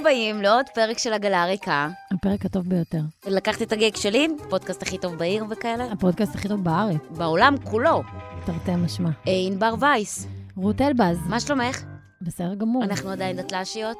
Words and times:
הבאים 0.00 0.42
לעוד 0.42 0.66
פרק 0.74 0.98
של 0.98 1.12
עגלה 1.12 1.44
ריקה. 1.44 1.88
הפרק 2.12 2.44
הטוב 2.44 2.68
ביותר. 2.68 3.00
לקחת 3.26 3.62
את 3.62 3.72
הגג 3.72 3.96
שלי, 3.96 4.28
פודקאסט 4.50 4.82
הכי 4.82 4.98
טוב 4.98 5.14
בעיר 5.14 5.44
וכאלה. 5.50 5.84
הפודקאסט 5.84 6.34
הכי 6.34 6.48
טוב 6.48 6.64
בארץ, 6.64 6.96
בעולם 7.10 7.54
כולו. 7.64 8.02
תרתי 8.46 8.76
משמע. 8.76 9.08
אה, 9.28 9.32
ענבר 9.46 9.74
וייס, 9.80 10.26
רות 10.56 10.80
אלבז, 10.80 11.18
מה 11.26 11.40
שלומך? 11.40 11.82
בסדר 12.22 12.54
גמור. 12.54 12.84
אנחנו 12.84 13.10
עדיין 13.10 13.36
דתל"שיות? 13.36 13.98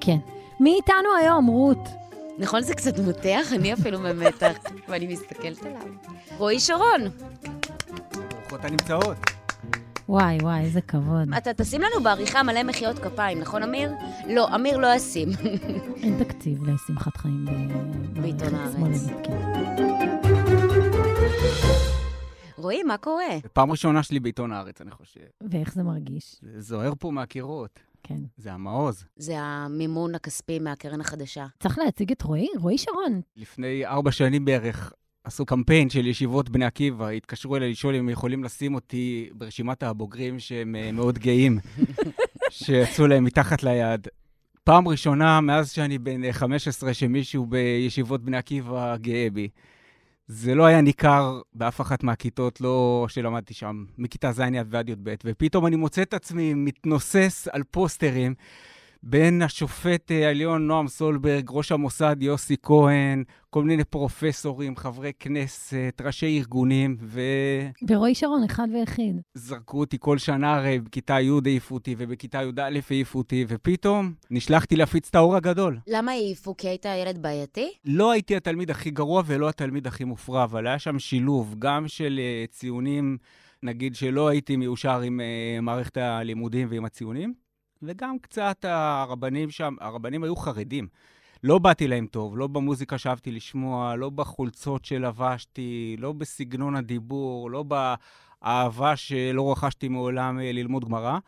כן. 0.00 0.16
מי 0.60 0.74
איתנו 0.74 1.08
היום, 1.20 1.46
רות? 1.46 1.88
נכון, 2.38 2.62
זה 2.62 2.74
קצת 2.74 2.98
מותח, 2.98 3.52
אני 3.52 3.72
אפילו 3.72 3.98
במתח, 3.98 4.56
ואני 4.88 5.06
מסתכלת 5.06 5.62
עליו. 5.62 5.82
רועי 6.38 6.60
שרון, 6.60 7.00
ברוכות 8.30 8.64
הנמצאות. 8.64 9.37
וואי, 10.08 10.38
וואי, 10.42 10.60
איזה 10.60 10.80
כבוד. 10.80 11.34
אתה 11.38 11.54
תשים 11.54 11.80
לנו 11.80 12.02
בעריכה 12.04 12.42
מלא 12.42 12.62
מחיאות 12.62 12.98
כפיים, 12.98 13.38
נכון, 13.40 13.62
אמיר? 13.62 13.92
לא, 14.28 14.54
אמיר 14.54 14.76
לא 14.76 14.94
ישים. 14.94 15.28
אין 16.02 16.24
תקציב 16.24 16.64
לשמחת 16.64 17.16
חיים 17.16 17.44
ב- 17.44 18.20
בעיתון 18.20 18.54
הארץ. 18.54 19.06
כן. 19.24 19.36
רועי, 22.56 22.82
מה 22.82 22.96
קורה? 22.96 23.24
פעם 23.52 23.70
ראשונה 23.70 24.02
שלי 24.02 24.20
בעיתון 24.20 24.52
הארץ, 24.52 24.80
אני 24.80 24.90
חושב. 24.90 25.20
ואיך 25.50 25.74
זה 25.74 25.82
מרגיש? 25.82 26.36
זה 26.42 26.60
זוהר 26.60 26.92
פה 26.98 27.10
מהקירות. 27.10 27.80
כן. 28.02 28.18
זה 28.36 28.52
המעוז. 28.52 29.04
זה 29.16 29.34
המימון 29.40 30.14
הכספי 30.14 30.58
מהקרן 30.58 31.00
החדשה. 31.00 31.46
צריך 31.60 31.78
להציג 31.78 32.12
את 32.12 32.22
רועי? 32.22 32.48
רועי 32.58 32.78
שרון. 32.78 33.20
לפני 33.36 33.86
ארבע 33.86 34.10
שנים 34.12 34.44
בערך 34.44 34.92
עשו 35.24 35.46
קמפיין 35.46 35.90
של 35.90 36.06
ישיבות 36.06 36.48
בני 36.48 36.64
עקיבא, 36.64 37.08
התקשרו 37.08 37.56
אליי 37.56 37.70
לשאול 37.70 37.94
אם 37.94 38.00
הם 38.00 38.08
יכולים 38.08 38.44
לשים 38.44 38.74
אותי 38.74 39.30
ברשימת 39.32 39.82
הבוגרים 39.82 40.38
שהם 40.38 40.76
אה, 40.76 40.92
מאוד 40.92 41.18
גאים, 41.18 41.58
שיצאו 42.50 43.06
להם 43.06 43.24
מתחת 43.24 43.62
ליד. 43.62 44.08
פעם 44.64 44.88
ראשונה 44.88 45.40
מאז 45.40 45.70
שאני 45.70 45.98
בן 45.98 46.24
אה, 46.24 46.32
15 46.32 46.94
שמישהו 46.94 47.46
בישיבות 47.46 48.24
בני 48.24 48.36
עקיבא 48.36 48.96
גאה 48.96 49.28
בי. 49.32 49.48
זה 50.26 50.54
לא 50.54 50.66
היה 50.66 50.80
ניכר 50.80 51.40
באף 51.54 51.80
אחת 51.80 52.02
מהכיתות, 52.02 52.60
לא 52.60 53.06
שלמדתי 53.08 53.54
שם, 53.54 53.84
מכיתה 53.98 54.32
ז' 54.32 54.42
ועד 54.70 54.88
י"ב, 54.88 55.14
ופתאום 55.24 55.66
אני 55.66 55.76
מוצא 55.76 56.02
את 56.02 56.14
עצמי 56.14 56.54
מתנוסס 56.54 57.48
על 57.52 57.62
פוסטרים 57.70 58.34
בין 59.02 59.42
השופט 59.42 60.12
אה, 60.12 60.26
העליון 60.26 60.66
נועם 60.66 60.88
סולברג, 60.88 61.46
ראש 61.50 61.72
המוסד 61.72 62.16
יוסי 62.20 62.56
כהן, 62.62 63.24
כל 63.50 63.64
מיני 63.64 63.84
פרופסורים, 63.84 64.76
חברי 64.76 65.12
כנסת, 65.18 66.00
ראשי 66.04 66.38
ארגונים, 66.38 66.96
ורועי 67.88 68.14
שרון, 68.14 68.44
אחד 68.44 68.68
ויחיד. 68.72 69.20
וזרקו 69.36 69.80
אותי 69.80 69.96
כל 70.00 70.18
שנה, 70.18 70.54
הרי 70.54 70.78
בכיתה 70.78 71.20
י' 71.20 71.30
העיפו 71.46 71.74
אותי, 71.74 71.94
ובכיתה 71.98 72.42
י"א 72.42 72.78
העיפו 72.90 73.18
אותי, 73.18 73.44
ופתאום 73.48 74.12
נשלחתי 74.30 74.76
להפיץ 74.76 75.08
את 75.08 75.14
האור 75.14 75.36
הגדול. 75.36 75.78
למה 75.86 76.12
העיפו? 76.12 76.56
כי 76.56 76.68
היית 76.68 76.86
ילד 77.02 77.22
בעייתי? 77.22 77.70
לא 77.84 78.10
הייתי 78.10 78.36
התלמיד 78.36 78.70
הכי 78.70 78.90
גרוע 78.90 79.22
ולא 79.26 79.48
התלמיד 79.48 79.86
הכי 79.86 80.04
מופרע, 80.04 80.44
אבל 80.44 80.66
היה 80.66 80.78
שם 80.78 80.98
שילוב 80.98 81.54
גם 81.58 81.88
של 81.88 82.20
אה, 82.22 82.44
ציונים, 82.50 83.18
נגיד 83.62 83.94
שלא 83.94 84.28
הייתי 84.28 84.56
מיושר 84.56 85.00
עם 85.00 85.20
אה, 85.20 85.60
מערכת 85.60 85.96
הלימודים 85.96 86.68
ועם 86.70 86.84
הציונים, 86.84 87.34
וגם 87.82 88.18
קצת 88.18 88.64
הרבנים 88.68 89.50
שם, 89.50 89.74
הרבנים 89.80 90.24
היו 90.24 90.36
חרדים. 90.36 90.88
לא 91.44 91.58
באתי 91.58 91.88
להם 91.88 92.06
טוב, 92.06 92.38
לא 92.38 92.46
במוזיקה 92.46 92.98
שאהבתי 92.98 93.32
לשמוע, 93.32 93.96
לא 93.96 94.10
בחולצות 94.10 94.84
שלבשתי, 94.84 95.96
לא 95.98 96.12
בסגנון 96.12 96.76
הדיבור, 96.76 97.50
לא 97.50 97.62
באהבה 97.62 98.96
שלא 98.96 99.52
רכשתי 99.52 99.88
מעולם 99.88 100.40
אה, 100.40 100.52
ללמוד 100.52 100.84
גמרא. 100.84 101.18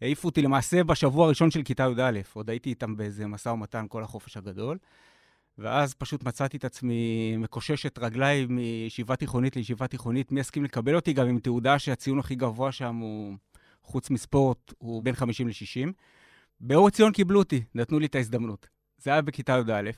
העיפו 0.00 0.28
אותי 0.28 0.42
למעשה 0.42 0.84
בשבוע 0.84 1.26
הראשון 1.26 1.50
של 1.50 1.62
כיתה 1.62 1.86
י"א, 1.98 2.20
עוד 2.32 2.50
הייתי 2.50 2.70
איתם 2.70 2.96
באיזה 2.96 3.26
משא 3.26 3.48
ומתן 3.48 3.86
כל 3.88 4.02
החופש 4.02 4.36
הגדול. 4.36 4.78
ואז 5.58 5.94
פשוט 5.94 6.24
מצאתי 6.24 6.56
את 6.56 6.64
עצמי 6.64 7.36
מקושש 7.36 7.86
את 7.86 7.98
רגליי 7.98 8.46
מישיבה 8.48 9.16
תיכונית 9.16 9.56
לישיבה 9.56 9.86
תיכונית. 9.86 10.32
מי 10.32 10.40
יסכים 10.40 10.64
לקבל 10.64 10.94
אותי 10.94 11.12
גם 11.12 11.28
עם 11.28 11.38
תעודה 11.38 11.78
שהציון 11.78 12.18
הכי 12.18 12.34
גבוה 12.34 12.72
שם 12.72 12.96
הוא, 12.96 13.34
חוץ 13.92 14.10
מספורט, 14.10 14.72
הוא 14.78 15.02
בין 15.02 15.14
50 15.14 15.48
ל-60. 15.48 15.92
באור 16.60 16.86
עציון 16.86 17.12
קיבלו 17.12 17.38
אותי, 17.38 17.64
נתנו 17.74 17.98
לי 17.98 18.06
את 18.06 18.14
ההזדמנות. 18.14 18.68
זה 18.98 19.10
היה 19.10 19.22
בכיתה 19.22 19.52
י"א. 19.52 19.90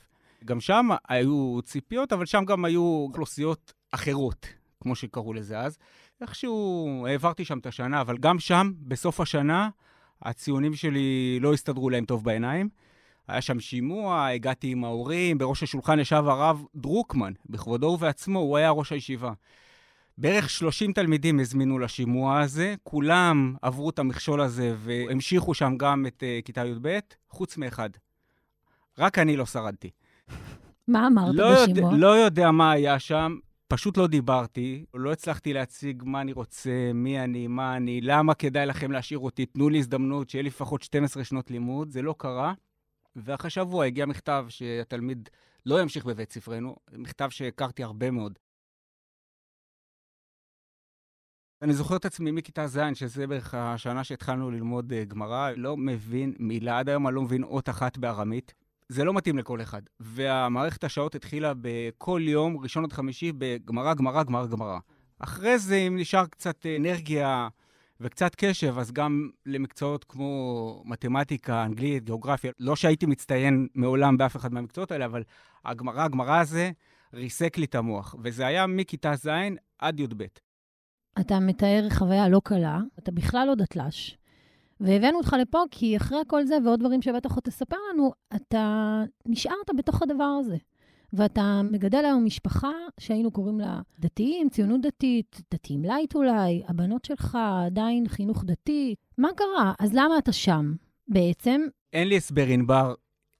גם 0.45 0.59
שם 0.59 0.89
היו 1.09 1.59
ציפיות, 1.63 2.13
אבל 2.13 2.25
שם 2.25 2.45
גם 2.45 2.65
היו 2.65 2.81
אוכלוסיות 2.81 3.73
אחרות, 3.91 4.47
כמו 4.81 4.95
שקראו 4.95 5.33
לזה 5.33 5.59
אז. 5.59 5.77
איכשהו 6.21 7.05
העברתי 7.09 7.45
שם 7.45 7.57
את 7.57 7.65
השנה, 7.65 8.01
אבל 8.01 8.17
גם 8.17 8.39
שם, 8.39 8.71
בסוף 8.77 9.19
השנה, 9.19 9.69
הציונים 10.21 10.75
שלי 10.75 11.37
לא 11.41 11.53
הסתדרו 11.53 11.89
להם 11.89 12.05
טוב 12.05 12.23
בעיניים. 12.23 12.69
היה 13.27 13.41
שם 13.41 13.59
שימוע, 13.59 14.27
הגעתי 14.27 14.71
עם 14.71 14.83
ההורים, 14.83 15.37
בראש 15.37 15.63
השולחן 15.63 15.99
ישב 15.99 16.23
הרב 16.27 16.65
דרוקמן, 16.75 17.33
בכבודו 17.49 17.87
ובעצמו, 17.87 18.39
הוא 18.39 18.57
היה 18.57 18.69
ראש 18.69 18.91
הישיבה. 18.91 19.33
בערך 20.17 20.49
30 20.49 20.93
תלמידים 20.93 21.39
הזמינו 21.39 21.79
לשימוע 21.79 22.41
הזה, 22.41 22.75
כולם 22.83 23.55
עברו 23.61 23.89
את 23.89 23.99
המכשול 23.99 24.41
הזה 24.41 24.75
והמשיכו 24.77 25.53
שם 25.53 25.77
גם 25.77 26.05
את 26.07 26.23
uh, 26.23 26.45
כיתה 26.45 26.65
י"ב, 26.65 26.99
חוץ 27.29 27.57
מאחד. 27.57 27.89
רק 28.99 29.19
אני 29.19 29.37
לא 29.37 29.45
שרדתי. 29.45 29.89
מה 30.87 31.07
אמרת 31.07 31.35
לא 31.35 31.53
בשימוע? 31.53 31.93
יודע, 31.93 31.97
לא 31.97 32.17
יודע 32.17 32.51
מה 32.51 32.71
היה 32.71 32.99
שם, 32.99 33.37
פשוט 33.67 33.97
לא 33.97 34.07
דיברתי, 34.07 34.85
לא 34.93 35.11
הצלחתי 35.11 35.53
להציג 35.53 36.03
מה 36.05 36.21
אני 36.21 36.33
רוצה, 36.33 36.91
מי 36.93 37.19
אני, 37.19 37.47
מה 37.47 37.77
אני, 37.77 38.01
למה 38.01 38.33
כדאי 38.33 38.65
לכם 38.65 38.91
להשאיר 38.91 39.19
אותי, 39.19 39.45
תנו 39.45 39.69
לי 39.69 39.77
הזדמנות 39.77 40.29
שיהיה 40.29 40.43
לי 40.43 40.49
לפחות 40.49 40.83
12 40.83 41.23
שנות 41.23 41.51
לימוד, 41.51 41.91
זה 41.91 42.01
לא 42.01 42.15
קרה. 42.17 42.53
ואחרי 43.15 43.49
שבוע 43.49 43.85
הגיע 43.85 44.05
מכתב 44.05 44.45
שהתלמיד 44.49 45.29
לא 45.65 45.81
ימשיך 45.81 46.05
בבית 46.05 46.31
ספרנו, 46.31 46.75
מכתב 46.91 47.29
שהכרתי 47.29 47.83
הרבה 47.83 48.11
מאוד. 48.11 48.39
אני 51.61 51.73
זוכר 51.73 51.95
את 51.95 52.05
עצמי 52.05 52.31
מכיתה 52.31 52.67
ז', 52.67 52.79
שזה 52.93 53.27
בערך 53.27 53.53
השנה 53.53 54.03
שהתחלנו 54.03 54.51
ללמוד 54.51 54.93
uh, 54.93 55.05
גמרא, 55.05 55.51
לא 55.55 55.77
מבין 55.77 56.33
מילה, 56.39 56.79
עד 56.79 56.89
היום 56.89 57.07
אני 57.07 57.15
לא 57.15 57.21
מבין 57.21 57.43
אות 57.43 57.69
אחת 57.69 57.97
בארמית. 57.97 58.53
זה 58.89 59.03
לא 59.03 59.13
מתאים 59.13 59.37
לכל 59.37 59.61
אחד. 59.61 59.81
והמערכת 59.99 60.83
השעות 60.83 61.15
התחילה 61.15 61.53
בכל 61.61 62.21
יום, 62.23 62.57
ראשון 62.57 62.83
עד 62.83 62.93
חמישי, 62.93 63.31
בגמרא, 63.37 63.93
גמרא, 63.93 64.23
גמרא, 64.23 64.47
גמרא. 64.47 64.79
אחרי 65.19 65.59
זה, 65.59 65.75
אם 65.75 65.97
נשאר 65.97 66.25
קצת 66.25 66.65
אנרגיה 66.79 67.47
וקצת 68.01 68.35
קשב, 68.35 68.79
אז 68.79 68.91
גם 68.91 69.29
למקצועות 69.45 70.03
כמו 70.03 70.83
מתמטיקה, 70.85 71.63
אנגלית, 71.63 72.03
גיאוגרפיה, 72.03 72.51
לא 72.59 72.75
שהייתי 72.75 73.05
מצטיין 73.05 73.67
מעולם 73.75 74.17
באף 74.17 74.35
אחד 74.35 74.53
מהמקצועות 74.53 74.91
האלה, 74.91 75.05
אבל 75.05 75.23
הגמרא, 75.65 76.03
הגמרא 76.03 76.39
הזה 76.39 76.71
ריסק 77.13 77.57
לי 77.57 77.65
את 77.65 77.75
המוח. 77.75 78.15
וזה 78.23 78.45
היה 78.45 78.67
מכיתה 78.67 79.15
ז' 79.15 79.29
עד 79.79 79.99
י"ב. 79.99 80.23
אתה 81.19 81.39
מתאר 81.39 81.87
חוויה 81.89 82.29
לא 82.29 82.41
קלה, 82.43 82.79
אתה 82.99 83.11
בכלל 83.11 83.47
לא 83.47 83.55
דתל"ש. 83.55 84.17
והבאנו 84.79 85.17
אותך 85.17 85.35
לפה 85.41 85.59
כי 85.71 85.97
אחרי 85.97 86.17
כל 86.27 86.45
זה 86.45 86.57
ועוד 86.65 86.79
דברים 86.79 87.01
שבטח 87.01 87.31
עוד 87.31 87.43
תספר 87.43 87.77
לנו, 87.93 88.11
אתה 88.35 89.03
נשארת 89.25 89.69
בתוך 89.77 90.01
הדבר 90.01 90.37
הזה. 90.39 90.57
ואתה 91.13 91.61
מגדל 91.71 92.05
היום 92.05 92.25
משפחה 92.25 92.71
שהיינו 92.99 93.31
קוראים 93.31 93.59
לה 93.59 93.81
דתיים, 93.99 94.49
ציונות 94.49 94.81
דתית, 94.81 95.41
דתיים 95.53 95.85
לייט 95.85 96.15
אולי, 96.15 96.63
הבנות 96.67 97.05
שלך 97.05 97.37
עדיין 97.65 98.07
חינוך 98.07 98.43
דתי. 98.43 98.95
מה 99.17 99.29
קרה? 99.35 99.73
אז 99.79 99.93
למה 99.93 100.17
אתה 100.17 100.31
שם 100.31 100.73
בעצם? 101.07 101.61
אין 101.93 102.07
לי 102.07 102.17
הסבר, 102.17 102.45
ענבר, 102.47 102.93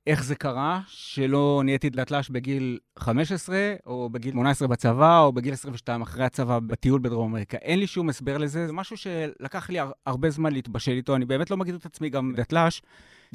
איך 0.08 0.24
זה 0.24 0.36
קרה 0.36 0.82
שלא 0.88 1.62
נהייתי 1.66 1.90
דתל"ש 1.90 2.30
בגיל 2.30 2.80
15, 3.00 3.74
או 3.86 4.10
בגיל 4.10 4.32
18 4.32 4.68
בצבא, 4.68 5.20
או 5.20 5.34
בגיל 5.34 5.54
22 5.54 6.02
אחרי 6.02 6.24
הצבא 6.26 6.60
בטיול 6.60 7.00
בדרום 7.00 7.32
אמריקה. 7.32 7.58
אין 7.58 7.80
לי 7.80 7.88
שום 7.88 8.10
הסבר 8.10 8.38
לזה, 8.38 8.68
זה 8.68 8.74
משהו 8.74 8.98
שלקח 8.98 9.70
לי 9.70 9.80
הר- 9.80 9.92
הרבה 10.06 10.30
זמן 10.30 10.54
להתבשל 10.54 10.92
איתו. 10.92 11.16
אני 11.16 11.26
באמת 11.26 11.52
לא 11.52 11.58
מגיד 11.58 11.76
את 11.76 11.86
עצמי 11.86 12.10
גם 12.10 12.34
דתל"ש. 12.36 12.82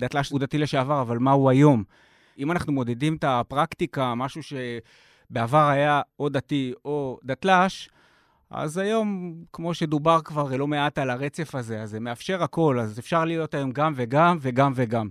דתל"ש 0.00 0.30
הוא 0.30 0.40
דתי 0.40 0.58
לשעבר, 0.58 1.00
אבל 1.02 1.18
מה 1.18 1.30
הוא 1.32 1.50
היום? 1.50 1.84
אם 2.38 2.50
אנחנו 2.52 2.72
מודדים 2.72 3.16
את 3.16 3.24
הפרקטיקה, 3.24 4.14
משהו 4.14 4.40
שבעבר 4.42 5.68
היה 5.68 6.00
או 6.18 6.28
דתי 6.28 6.72
או 6.84 7.18
דתל"ש, 7.24 7.88
אז 8.50 8.78
היום, 8.78 9.34
כמו 9.52 9.74
שדובר 9.74 10.20
כבר 10.24 10.56
לא 10.56 10.66
מעט 10.66 10.98
על 10.98 11.10
הרצף 11.10 11.54
הזה, 11.54 11.82
אז 11.82 11.90
זה 11.90 12.00
מאפשר 12.00 12.42
הכל, 12.42 12.78
אז 12.80 12.98
אפשר 12.98 13.24
להיות 13.24 13.54
היום 13.54 13.70
גם 13.72 13.92
וגם 13.96 14.38
וגם 14.40 14.72
וגם. 14.74 15.08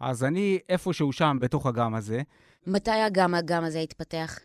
אז 0.00 0.24
אני 0.24 0.58
איפשהו 0.68 1.12
שם, 1.12 1.38
בתוך 1.40 1.66
הגם 1.66 1.94
הזה. 1.94 2.22
מתי 2.66 2.90
הגם 2.90 3.34
הגם 3.34 3.64
הזה 3.64 3.78
התפתח? 3.78 4.38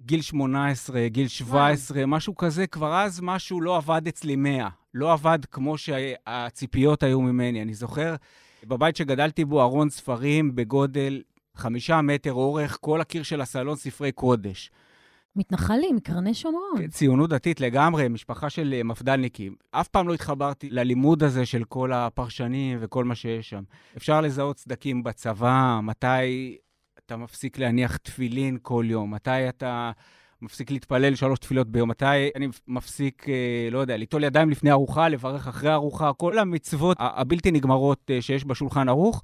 גיל 0.00 0.22
18, 0.22 1.08
גיל 1.08 1.28
17, 1.28 1.96
וואו. 1.96 2.08
משהו 2.08 2.36
כזה, 2.36 2.66
כבר 2.66 2.94
אז 2.94 3.20
משהו 3.22 3.60
לא 3.60 3.76
עבד 3.76 4.02
אצלי 4.08 4.36
100. 4.36 4.68
לא 4.94 5.12
עבד 5.12 5.38
כמו 5.50 5.78
שהציפיות 5.78 7.02
היו 7.02 7.20
ממני. 7.20 7.62
אני 7.62 7.74
זוכר, 7.74 8.14
בבית 8.64 8.96
שגדלתי 8.96 9.44
בו, 9.44 9.62
ארון 9.62 9.90
ספרים 9.90 10.54
בגודל 10.54 11.22
חמישה 11.54 12.00
מטר 12.00 12.32
אורך, 12.32 12.78
כל 12.80 13.00
הקיר 13.00 13.22
של 13.22 13.40
הסלון 13.40 13.76
ספרי 13.76 14.12
קודש. 14.12 14.70
מתנחלים, 15.36 15.96
מקרני 15.96 16.34
שומרון. 16.34 16.78
כן, 16.78 16.88
ציונות 16.88 17.30
דתית 17.30 17.60
לגמרי, 17.60 18.08
משפחה 18.08 18.50
של 18.50 18.74
אה, 18.76 18.82
מפד"לניקים. 18.82 19.54
אף 19.70 19.88
פעם 19.88 20.08
לא 20.08 20.14
התחברתי 20.14 20.70
ללימוד 20.70 21.22
הזה 21.22 21.46
של 21.46 21.64
כל 21.64 21.92
הפרשנים 21.92 22.78
וכל 22.80 23.04
מה 23.04 23.14
שיש 23.14 23.50
שם. 23.50 23.62
אפשר 23.96 24.20
לזהות 24.20 24.58
סדקים 24.58 25.02
בצבא, 25.02 25.80
מתי 25.82 26.56
אתה 27.06 27.16
מפסיק 27.16 27.58
להניח 27.58 27.96
תפילין 27.96 28.58
כל 28.62 28.84
יום, 28.88 29.14
מתי 29.14 29.48
אתה 29.48 29.90
מפסיק 30.42 30.70
להתפלל 30.70 31.14
שלוש 31.14 31.38
תפילות 31.38 31.68
ביום, 31.68 31.90
מתי 31.90 32.30
אני 32.36 32.48
מפסיק, 32.68 33.28
אה, 33.28 33.68
לא 33.70 33.78
יודע, 33.78 33.96
ליטול 33.96 34.24
ידיים 34.24 34.50
לפני 34.50 34.70
ארוחה, 34.70 35.08
לברך 35.08 35.48
אחרי 35.48 35.72
ארוחה, 35.72 36.12
כל 36.12 36.38
המצוות 36.38 36.96
הבלתי 37.00 37.50
נגמרות 37.50 38.10
אה, 38.10 38.22
שיש 38.22 38.44
בשולחן 38.44 38.88
ערוך. 38.88 39.22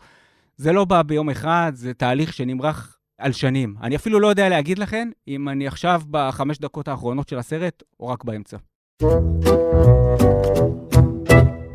זה 0.57 0.73
לא 0.73 0.85
בא 0.85 1.03
ביום 1.03 1.31
אחד, 1.31 1.73
זה 1.75 1.95
תהליך 1.95 2.33
שנמרח 2.33 2.99
על 3.23 3.33
שנים. 3.33 3.75
אני 3.83 3.97
אפילו 3.97 4.21
לא 4.21 4.27
יודע 4.27 4.49
להגיד 4.49 4.79
לכם 4.79 5.09
אם 5.29 5.49
אני 5.49 5.67
עכשיו 5.67 6.03
בחמש 6.11 6.59
דקות 6.59 6.89
האחרונות 6.89 7.29
של 7.29 7.39
הסרט, 7.39 7.83
או 8.01 8.09
רק 8.09 8.25
באמצע. 8.25 8.57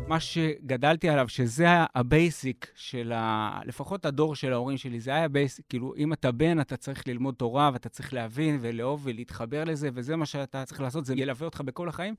מה 0.08 0.20
שגדלתי 0.20 1.08
עליו, 1.08 1.28
שזה 1.28 1.64
היה 1.64 1.86
ה 1.94 2.06
basic 2.06 2.66
של 2.74 3.12
ה... 3.14 3.60
לפחות 3.64 4.06
הדור 4.06 4.34
של 4.34 4.52
ההורים 4.52 4.76
שלי, 4.76 5.00
זה 5.00 5.10
היה 5.10 5.24
ה 5.24 5.30
basic, 5.30 5.64
כאילו, 5.68 5.94
אם 5.96 6.12
אתה 6.12 6.32
בן, 6.32 6.60
אתה 6.60 6.76
צריך 6.76 7.08
ללמוד 7.08 7.34
תורה, 7.34 7.70
ואתה 7.72 7.88
צריך 7.88 8.14
להבין 8.14 8.58
ולאהוב 8.60 9.00
ולהתחבר 9.04 9.64
לזה, 9.64 9.90
וזה 9.94 10.16
מה 10.16 10.26
שאתה 10.26 10.64
צריך 10.64 10.80
לעשות, 10.80 11.06
זה 11.06 11.14
ילווה 11.16 11.44
אותך 11.44 11.60
בכל 11.60 11.88
החיים. 11.88 12.14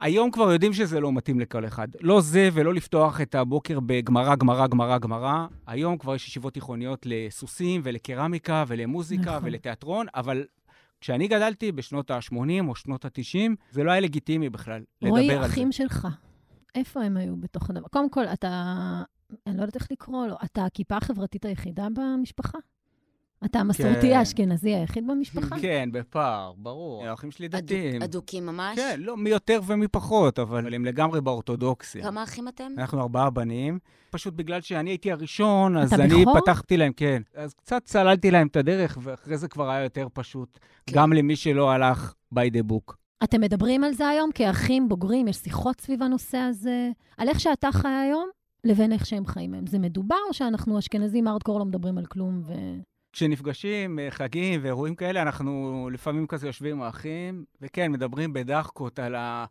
היום 0.00 0.30
כבר 0.30 0.52
יודעים 0.52 0.72
שזה 0.72 1.00
לא 1.00 1.12
מתאים 1.12 1.40
לכל 1.40 1.66
אחד. 1.66 1.88
לא 2.00 2.20
זה 2.20 2.48
ולא 2.52 2.74
לפתוח 2.74 3.20
את 3.20 3.34
הבוקר 3.34 3.80
בגמרא, 3.80 4.34
גמרא, 4.34 4.66
גמרא, 4.66 4.98
גמרא. 4.98 5.46
היום 5.66 5.98
כבר 5.98 6.14
יש 6.14 6.28
ישיבות 6.28 6.54
תיכוניות 6.54 7.06
לסוסים 7.06 7.80
ולקרמיקה 7.84 8.64
ולמוזיקה 8.68 9.22
נכון. 9.22 9.40
ולתיאטרון, 9.44 10.06
אבל 10.14 10.44
כשאני 11.00 11.28
גדלתי 11.28 11.72
בשנות 11.72 12.10
ה-80 12.10 12.68
או 12.68 12.74
שנות 12.74 13.04
ה-90, 13.04 13.50
זה 13.70 13.84
לא 13.84 13.90
היה 13.90 14.00
לגיטימי 14.00 14.50
בכלל 14.50 14.82
לדבר 15.02 15.16
על 15.16 15.26
זה. 15.26 15.36
רועי, 15.36 15.46
אחים 15.46 15.72
שלך, 15.72 16.08
איפה 16.74 17.02
הם 17.02 17.16
היו 17.16 17.36
בתוך 17.36 17.70
הדבר? 17.70 17.88
קודם 17.88 18.10
כל, 18.10 18.24
אתה, 18.24 18.72
אני 19.46 19.56
לא 19.56 19.62
יודעת 19.62 19.74
איך 19.74 19.88
לקרוא 19.90 20.26
לו, 20.26 20.34
אתה 20.44 20.64
הכיפה 20.64 20.96
החברתית 20.96 21.44
היחידה 21.44 21.86
במשפחה? 21.94 22.58
אתה 23.44 23.58
המסורתי 23.58 24.00
כן. 24.00 24.16
האשכנזי 24.16 24.74
היחיד 24.74 25.06
במשפחה? 25.06 25.56
כן, 25.62 25.88
בפער, 25.92 26.52
ברור. 26.56 27.06
האחים 27.06 27.30
שלי 27.30 27.48
דתיים. 27.48 28.02
אדוקים 28.02 28.46
ממש? 28.46 28.78
כן, 28.78 29.00
לא, 29.00 29.16
מי 29.16 29.30
יותר 29.30 29.60
ומי 29.66 29.88
פחות, 29.88 30.38
אבל 30.38 30.74
הם 30.74 30.84
לגמרי 30.84 31.20
באורתודוקסיה. 31.20 32.02
כמה 32.02 32.22
אחים 32.22 32.48
אתם? 32.48 32.72
אנחנו 32.78 33.00
ארבעה 33.00 33.30
בנים. 33.30 33.78
פשוט 34.10 34.34
בגלל 34.34 34.60
שאני 34.60 34.90
הייתי 34.90 35.12
הראשון, 35.12 35.76
אז 35.76 35.92
אני 35.92 36.22
בכור? 36.22 36.40
פתחתי 36.40 36.76
להם, 36.76 36.92
כן. 36.92 37.22
אז 37.34 37.54
קצת 37.54 37.82
צללתי 37.84 38.30
להם 38.30 38.46
את 38.46 38.56
הדרך, 38.56 38.98
ואחרי 39.00 39.38
זה 39.38 39.48
כבר 39.48 39.70
היה 39.70 39.82
יותר 39.82 40.08
פשוט. 40.12 40.58
כן. 40.86 40.96
גם 40.96 41.12
למי 41.12 41.36
שלא 41.36 41.70
הלך 41.70 42.14
by 42.34 42.52
the 42.52 42.72
book. 42.72 42.94
אתם 43.24 43.40
מדברים 43.40 43.84
על 43.84 43.92
זה 43.92 44.08
היום 44.08 44.30
כאחים 44.34 44.88
בוגרים? 44.88 45.28
יש 45.28 45.36
שיחות 45.36 45.80
סביב 45.80 46.02
הנושא 46.02 46.38
הזה? 46.38 46.90
על 47.18 47.28
איך 47.28 47.40
שאתה 47.40 47.72
חי 47.72 47.88
היום 47.88 48.28
לבין 48.64 48.92
איך 48.92 49.06
שהם 49.06 49.26
חיים 49.26 49.54
היום. 49.54 49.66
זה 49.66 49.78
מדובר 49.78 50.16
או 50.28 50.34
שאנחנו 50.34 50.78
אשכנזים 50.78 51.28
ארדקור 51.28 51.58
לא 51.58 51.64
מדברים 51.64 51.98
על 51.98 52.06
כלום 52.06 52.42
ו... 52.46 52.52
כשנפגשים, 53.16 53.98
אה, 53.98 54.10
חגים 54.10 54.60
ואירועים 54.62 54.94
כאלה, 54.94 55.22
אנחנו 55.22 55.88
לפעמים 55.92 56.26
כזה 56.26 56.46
יושבים 56.46 56.76
עם 56.76 56.82
האחים, 56.82 57.44
וכן, 57.62 57.92
מדברים 57.92 58.32
בדחקות 58.32 58.98
על 58.98 59.14
ה... 59.14 59.44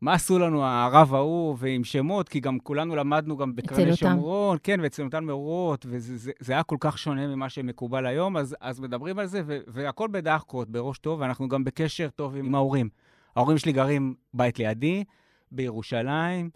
מה 0.00 0.12
עשו 0.12 0.38
לנו 0.38 0.64
הרב 0.64 1.14
ההוא, 1.14 1.56
ועם 1.58 1.84
שמות, 1.84 2.28
כי 2.28 2.40
גם 2.40 2.58
כולנו 2.58 2.96
למדנו 2.96 3.36
גם 3.36 3.56
בקרני 3.56 3.96
שומרון, 3.96 4.58
כן, 4.62 4.80
ואצל 4.82 5.04
אותם 5.04 5.24
מורות, 5.24 5.86
וזה 5.88 6.16
זה, 6.16 6.32
זה 6.40 6.52
היה 6.52 6.62
כל 6.62 6.76
כך 6.80 6.98
שונה 6.98 7.26
ממה 7.26 7.48
שמקובל 7.48 8.06
היום, 8.06 8.36
אז, 8.36 8.56
אז 8.60 8.80
מדברים 8.80 9.18
על 9.18 9.26
זה, 9.26 9.42
ו, 9.46 9.58
והכל 9.66 10.08
בדחקות, 10.10 10.70
בראש 10.70 10.98
טוב, 10.98 11.20
ואנחנו 11.20 11.48
גם 11.48 11.64
בקשר 11.64 12.08
טוב 12.16 12.36
עם 12.36 12.54
ההורים. 12.54 12.88
ההורים 13.36 13.58
שלי 13.58 13.72
גרים 13.72 14.14
בית 14.34 14.58
לידי, 14.58 15.04
בירושלים. 15.52 16.50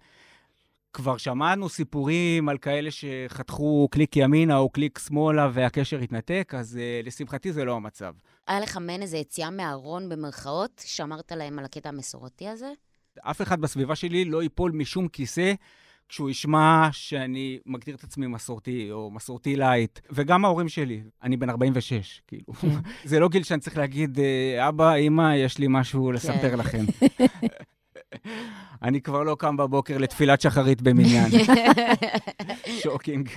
כבר 0.94 1.17
שמענו 1.17 1.69
סיפורים 1.69 2.49
על 2.49 2.58
כאלה 2.58 2.91
שחתכו 2.91 3.88
קליק 3.91 4.17
ימינה 4.17 4.56
או 4.56 4.69
קליק 4.69 4.99
שמאלה 4.99 5.50
והקשר 5.52 5.99
התנתק, 5.99 6.52
אז 6.56 6.79
אה, 6.79 7.06
לשמחתי 7.06 7.52
זה 7.52 7.64
לא 7.64 7.76
המצב. 7.76 8.12
היה 8.46 8.61
לך 8.61 8.76
מעין 8.76 9.02
איזה 9.02 9.17
יציאה 9.17 9.50
מהארון 9.50 10.08
במרכאות, 10.08 10.82
שאמרת 10.87 11.32
להם 11.32 11.58
על 11.58 11.64
הקטע 11.64 11.88
המסורתי 11.88 12.49
הזה? 12.49 12.73
אף 13.20 13.43
אחד 13.43 13.61
בסביבה 13.61 13.94
שלי 13.94 14.25
לא 14.25 14.43
ייפול 14.43 14.73
משום 14.73 15.08
כיסא 15.08 15.52
כשהוא 16.08 16.31
ישמע 16.31 16.88
שאני 16.93 17.58
מגדיר 17.67 17.94
את 17.94 18.05
עצמי 18.05 18.26
מסורתי, 18.26 18.93
או 18.93 19.11
מסורתי 19.11 19.56
לייט, 19.56 19.99
וגם 20.11 20.44
ההורים 20.44 20.69
שלי. 20.69 21.02
אני 21.23 21.37
בן 21.37 21.50
46, 21.50 22.23
כאילו. 22.26 22.52
כן. 22.61 22.69
זה 23.05 23.20
לא 23.20 23.29
גיל 23.29 23.43
שאני 23.43 23.61
צריך 23.61 23.76
להגיד, 23.79 24.19
אה, 24.19 24.69
אבא, 24.69 24.94
אמא, 24.94 25.37
יש 25.37 25.58
לי 25.58 25.67
משהו 25.69 26.12
לספר 26.12 26.50
כן. 26.50 26.58
לכם. 26.58 26.85
אני 28.82 29.00
כבר 29.00 29.22
לא 29.22 29.37
קם 29.38 29.56
בבוקר 29.56 29.99
לתפילת 29.99 30.40
שחרית 30.40 30.82
במניין. 30.82 31.31
shocking. 32.82 33.29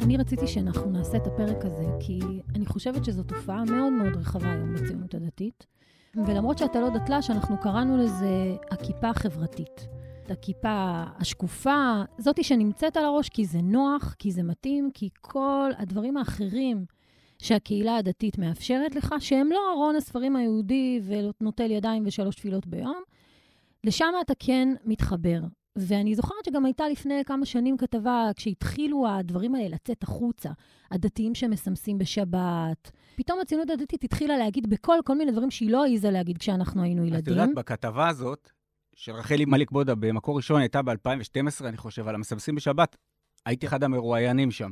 אני 0.00 0.16
רציתי 0.16 0.46
שאנחנו 0.46 0.90
נעשה 0.90 1.16
את 1.16 1.26
הפרק 1.26 1.64
הזה, 1.64 1.84
כי 2.00 2.20
אני 2.54 2.66
חושבת 2.66 3.04
שזו 3.04 3.22
תופעה 3.22 3.64
מאוד 3.64 3.92
מאוד 3.92 4.16
רחבה 4.16 4.50
היום 4.50 4.74
בציונות 4.74 5.14
הדתית. 5.14 5.66
ולמרות 6.26 6.58
שאתה 6.58 6.80
לא 6.80 6.90
דתל"ש, 6.90 7.30
אנחנו 7.30 7.60
קראנו 7.60 7.96
לזה 7.96 8.56
הכיפה 8.70 9.08
החברתית. 9.08 9.86
הכיפה 10.30 11.04
השקופה, 11.18 12.02
זאתי 12.18 12.44
שנמצאת 12.44 12.96
על 12.96 13.04
הראש 13.04 13.28
כי 13.28 13.44
זה 13.44 13.58
נוח, 13.62 14.14
כי 14.18 14.32
זה 14.32 14.42
מתאים, 14.42 14.90
כי 14.94 15.08
כל 15.20 15.70
הדברים 15.78 16.16
האחרים 16.16 16.84
שהקהילה 17.44 17.96
הדתית 17.96 18.38
מאפשרת 18.38 18.94
לך, 18.94 19.14
שהם 19.18 19.52
לא 19.52 19.72
ארון 19.72 19.96
הספרים 19.96 20.36
היהודי 20.36 21.00
ונוטל 21.04 21.70
ידיים 21.70 22.02
ושלוש 22.06 22.36
תפילות 22.36 22.66
ביום, 22.66 23.02
לשם 23.84 24.12
אתה 24.20 24.32
כן 24.38 24.68
מתחבר. 24.84 25.40
ואני 25.76 26.14
זוכרת 26.14 26.44
שגם 26.44 26.64
הייתה 26.64 26.88
לפני 26.88 27.24
כמה 27.26 27.46
שנים 27.46 27.76
כתבה, 27.76 28.30
כשהתחילו 28.36 29.08
הדברים 29.08 29.54
האלה 29.54 29.68
לצאת 29.68 30.02
החוצה, 30.02 30.50
הדתיים 30.90 31.34
שמסמסים 31.34 31.98
בשבת, 31.98 32.90
פתאום 33.16 33.40
הציונות 33.40 33.70
הדתית 33.70 34.04
התחילה 34.04 34.36
להגיד 34.36 34.70
בקול 34.70 34.96
כל 35.04 35.18
מיני 35.18 35.32
דברים 35.32 35.50
שהיא 35.50 35.70
לא 35.70 35.84
העיזה 35.84 36.10
להגיד 36.10 36.38
כשאנחנו 36.38 36.82
היינו 36.82 37.04
ילדים. 37.04 37.20
את 37.20 37.28
יודעת, 37.28 37.54
בכתבה 37.54 38.08
הזאת, 38.08 38.50
של 38.94 39.12
רחלי 39.12 39.44
מליק 39.44 39.70
בודה, 39.70 39.94
במקור 39.94 40.36
ראשון 40.36 40.60
הייתה 40.60 40.82
ב-2012, 40.82 41.64
אני 41.64 41.76
חושב, 41.76 42.08
על 42.08 42.14
המסמסים 42.14 42.54
בשבת, 42.54 42.96
הייתי 43.46 43.66
אחד 43.66 43.84
המרואיינים 43.84 44.50
שם. 44.50 44.70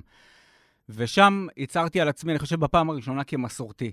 ושם 0.88 1.46
הצהרתי 1.58 2.00
על 2.00 2.08
עצמי, 2.08 2.32
אני 2.32 2.38
חושב, 2.38 2.61
בפעם 2.61 2.90
הראשונה 2.90 3.25
כמסורתי. 3.25 3.93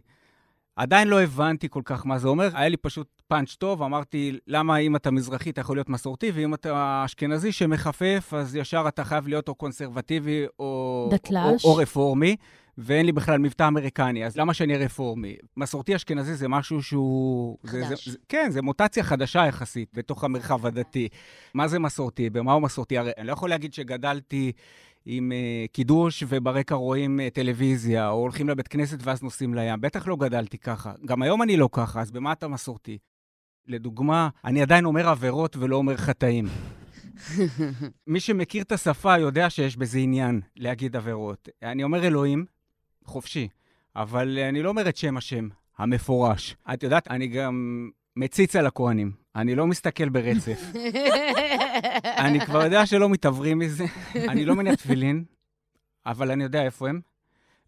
עדיין 0.75 1.07
לא 1.07 1.21
הבנתי 1.21 1.67
כל 1.69 1.81
כך 1.85 2.05
מה 2.05 2.19
זה 2.19 2.27
אומר, 2.27 2.49
היה 2.53 2.69
לי 2.69 2.77
פשוט 2.77 3.21
פאנץ' 3.27 3.55
טוב, 3.55 3.83
אמרתי, 3.83 4.39
למה 4.47 4.77
אם 4.77 4.95
אתה 4.95 5.11
מזרחי 5.11 5.49
אתה 5.49 5.61
יכול 5.61 5.77
להיות 5.77 5.89
מסורתי, 5.89 6.31
ואם 6.33 6.53
אתה 6.53 7.01
אשכנזי 7.05 7.51
שמחפף, 7.51 8.33
אז 8.37 8.55
ישר 8.55 8.85
אתה 8.87 9.03
חייב 9.03 9.27
להיות 9.27 9.47
או 9.47 9.55
קונסרבטיבי 9.55 10.45
או, 10.59 11.09
או, 11.63 11.69
או 11.69 11.75
רפורמי, 11.75 12.35
ואין 12.77 13.05
לי 13.05 13.11
בכלל 13.11 13.37
מבטא 13.37 13.67
אמריקני, 13.67 14.25
אז 14.25 14.37
למה 14.37 14.53
שאני 14.53 14.77
רפורמי? 14.77 15.35
מסורתי 15.57 15.95
אשכנזי 15.95 16.35
זה 16.35 16.47
משהו 16.47 16.83
שהוא... 16.83 17.57
חדש. 17.65 17.81
זה, 17.81 17.95
זה, 17.95 18.11
זה, 18.11 18.17
כן, 18.29 18.47
זה 18.51 18.61
מוטציה 18.61 19.03
חדשה 19.03 19.47
יחסית 19.47 19.89
בתוך 19.93 20.23
המרחב 20.23 20.65
הדתי. 20.65 21.07
מה 21.53 21.67
זה 21.67 21.79
מסורתי? 21.79 22.29
במה 22.29 22.53
הוא 22.53 22.61
מסורתי? 22.61 22.97
הרי 22.97 23.11
אני 23.17 23.27
לא 23.27 23.33
יכול 23.33 23.49
להגיד 23.49 23.73
שגדלתי... 23.73 24.51
עם 25.05 25.31
uh, 25.31 25.71
קידוש 25.71 26.23
וברקע 26.27 26.75
רואים 26.75 27.19
uh, 27.19 27.33
טלוויזיה, 27.33 28.09
או 28.09 28.15
הולכים 28.15 28.49
לבית 28.49 28.67
כנסת 28.67 28.97
ואז 29.01 29.23
נוסעים 29.23 29.53
לים. 29.53 29.81
בטח 29.81 30.07
לא 30.07 30.15
גדלתי 30.15 30.57
ככה. 30.57 30.93
גם 31.05 31.21
היום 31.21 31.41
אני 31.41 31.57
לא 31.57 31.69
ככה, 31.71 32.01
אז 32.01 32.11
במה 32.11 32.31
אתה 32.31 32.47
מסורתי? 32.47 32.97
לדוגמה, 33.67 34.29
אני 34.45 34.61
עדיין 34.61 34.85
אומר 34.85 35.09
עבירות 35.09 35.55
ולא 35.55 35.75
אומר 35.75 35.97
חטאים. 35.97 36.47
מי 38.07 38.19
שמכיר 38.19 38.63
את 38.63 38.71
השפה 38.71 39.17
יודע 39.17 39.49
שיש 39.49 39.77
בזה 39.77 39.99
עניין 39.99 40.41
להגיד 40.55 40.95
עבירות. 40.95 41.49
אני 41.63 41.83
אומר 41.83 42.07
אלוהים, 42.07 42.45
חופשי, 43.05 43.47
אבל 43.95 44.39
אני 44.39 44.63
לא 44.63 44.69
אומר 44.69 44.89
את 44.89 44.97
שם 44.97 45.17
השם, 45.17 45.49
המפורש. 45.77 46.55
את 46.73 46.83
יודעת, 46.83 47.07
אני 47.07 47.27
גם 47.27 47.89
מציץ 48.19 48.55
על 48.55 48.67
הכוהנים. 48.67 49.11
אני 49.35 49.55
לא 49.55 49.67
מסתכל 49.67 50.09
ברצף. 50.09 50.71
אני 52.25 52.45
כבר 52.45 52.63
יודע 52.63 52.85
שלא 52.85 53.09
מתעוורים 53.09 53.59
מזה. 53.59 53.85
אני 54.15 54.45
לא 54.45 54.55
מניח 54.55 54.75
תפילין, 54.75 55.23
אבל 56.05 56.31
אני 56.31 56.43
יודע 56.43 56.63
איפה 56.63 56.89
הם. 56.89 57.01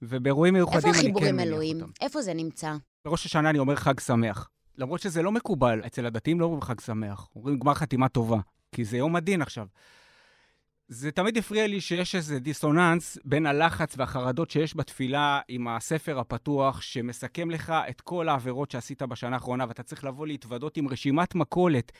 ובאירועים 0.01 0.53
מיוחדים 0.53 0.93
אני 0.93 0.93
כן 0.93 0.99
מניח 0.99 1.15
אותם. 1.15 1.25
איפה 1.25 1.29
החיבורים 1.29 1.39
אלוהים? 1.39 1.91
איפה 2.01 2.21
זה 2.21 2.33
נמצא? 2.33 2.75
בראש 3.05 3.25
השנה 3.25 3.49
אני 3.49 3.59
אומר 3.59 3.75
חג 3.75 3.99
שמח. 3.99 4.49
למרות 4.77 5.01
שזה 5.01 5.21
לא 5.21 5.31
מקובל, 5.31 5.81
אצל 5.85 6.05
הדתיים 6.05 6.39
לא 6.39 6.45
אומרים 6.45 6.61
חג 6.61 6.79
שמח, 6.79 7.27
אומרים 7.35 7.59
גמר 7.59 7.73
חתימה 7.73 8.09
טובה, 8.09 8.37
כי 8.71 8.85
זה 8.85 8.97
יום 8.97 9.15
הדין 9.15 9.41
עכשיו. 9.41 9.67
זה 10.93 11.11
תמיד 11.11 11.37
הפריע 11.37 11.67
לי 11.67 11.81
שיש 11.81 12.15
איזה 12.15 12.39
דיסוננס 12.39 13.17
בין 13.25 13.45
הלחץ 13.45 13.93
והחרדות 13.97 14.51
שיש 14.51 14.77
בתפילה 14.77 15.39
עם 15.47 15.67
הספר 15.67 16.19
הפתוח, 16.19 16.81
שמסכם 16.81 17.51
לך 17.51 17.73
את 17.89 18.01
כל 18.01 18.29
העבירות 18.29 18.71
שעשית 18.71 19.01
בשנה 19.01 19.35
האחרונה, 19.35 19.65
ואתה 19.67 19.83
צריך 19.83 20.03
לבוא 20.03 20.27
להתוודות 20.27 20.77
עם 20.77 20.87
רשימת 20.87 21.35
מכולת 21.35 21.91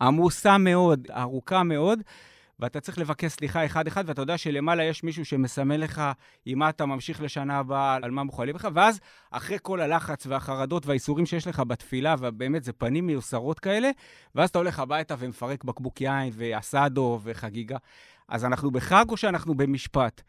עמוסה 0.00 0.58
מאוד, 0.58 1.06
ארוכה 1.10 1.62
מאוד, 1.62 2.02
ואתה 2.60 2.80
צריך 2.80 2.98
לבקש 2.98 3.32
סליחה 3.32 3.64
אחד-אחד, 3.66 4.04
ואתה 4.06 4.22
יודע 4.22 4.38
שלמעלה 4.38 4.84
יש 4.84 5.04
מישהו 5.04 5.24
שמסמן 5.24 5.80
לך 5.80 6.02
עם 6.46 6.58
מה 6.58 6.68
אתה 6.68 6.86
ממשיך 6.86 7.22
לשנה 7.22 7.58
הבאה, 7.58 7.98
על 8.02 8.10
מה 8.10 8.22
מוכלים 8.22 8.54
לך, 8.54 8.68
ואז 8.74 9.00
אחרי 9.30 9.58
כל 9.62 9.80
הלחץ 9.80 10.26
והחרדות 10.26 10.86
והאיסורים 10.86 11.26
שיש 11.26 11.46
לך 11.46 11.60
בתפילה, 11.60 12.14
ובאמת 12.18 12.64
זה 12.64 12.72
פנים 12.72 13.06
מיוסרות 13.06 13.58
כאלה, 13.58 13.90
ואז 14.34 14.50
אתה 14.50 14.58
הולך 14.58 14.78
הביתה 14.78 15.14
ומפרק 15.18 15.64
בקבוק 15.64 16.00
יין 16.00 16.30
ואסדו 16.32 17.20
וחגיגה. 17.22 17.76
אז 18.30 18.44
אנחנו 18.44 18.70
בחג 18.70 19.04
או 19.08 19.16
שאנחנו 19.16 19.54
במשפט? 19.54 20.22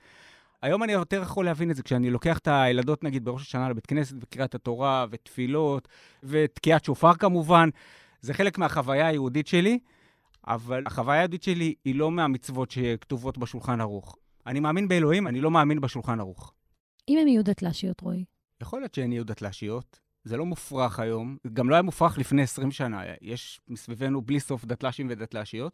היום 0.62 0.84
אני 0.84 0.91
יותר 0.91 1.22
יכול 1.22 1.46
להבין 1.46 1.72
את 1.72 1.75
זה, 1.75 1.84
כשאני 1.84 2.10
לוקח 2.10 2.38
את 2.38 2.48
הילדות, 2.51 3.03
נגיד, 3.03 3.25
בראש 3.25 3.41
השנה 3.41 3.70
לבית 3.70 3.86
כנסת, 3.86 4.15
וקריאת 4.20 4.55
התורה, 4.55 5.05
ותפילות, 5.12 5.88
ותקיעת 6.24 6.86
שופר 6.86 7.13
כמובן, 7.13 7.70
זה 8.22 8.34
חלק 8.34 8.58
מהחוויה 8.58 9.08
היהודית 9.08 9.48
שלי, 9.48 9.79
אבל 10.48 10.84
החוויה 10.86 11.20
היהודית 11.20 11.43
שלי 11.43 11.74
היא 11.86 11.96
לא 11.96 12.12
מהמצוות 12.12 12.72
שכתובות 12.72 13.38
בשולחן 13.38 13.81
ערוך. 13.81 14.17
אני 14.48 14.60
מאמין 14.60 14.88
באלוהים, 14.88 15.27
אני 15.27 15.41
לא 15.41 15.51
מאמין 15.51 15.81
בשולחן 15.81 16.20
ערוך. 16.20 16.53
אם 17.10 17.17
הן 17.22 17.27
יהיו 17.27 17.43
דתל"שיות, 17.43 18.01
רועי? 18.01 18.25
יכול 18.62 18.79
להיות 18.79 18.93
שהן 18.93 19.12
יהיו 19.12 19.25
דתל"שיות. 19.25 20.00
זה 20.24 20.38
לא 20.38 20.46
מופרך 20.46 21.00
היום, 21.00 21.38
גם 21.53 21.70
לא 21.70 21.75
היה 21.75 21.81
מופרך 21.81 22.17
לפני 22.17 22.41
20 22.41 22.72
שנה. 22.72 23.01
יש 23.22 23.62
מסביבנו 23.67 24.22
בלי 24.22 24.39
סוף 24.39 24.65
דתל"שים 24.65 25.08
ודתל"שיות. 25.10 25.74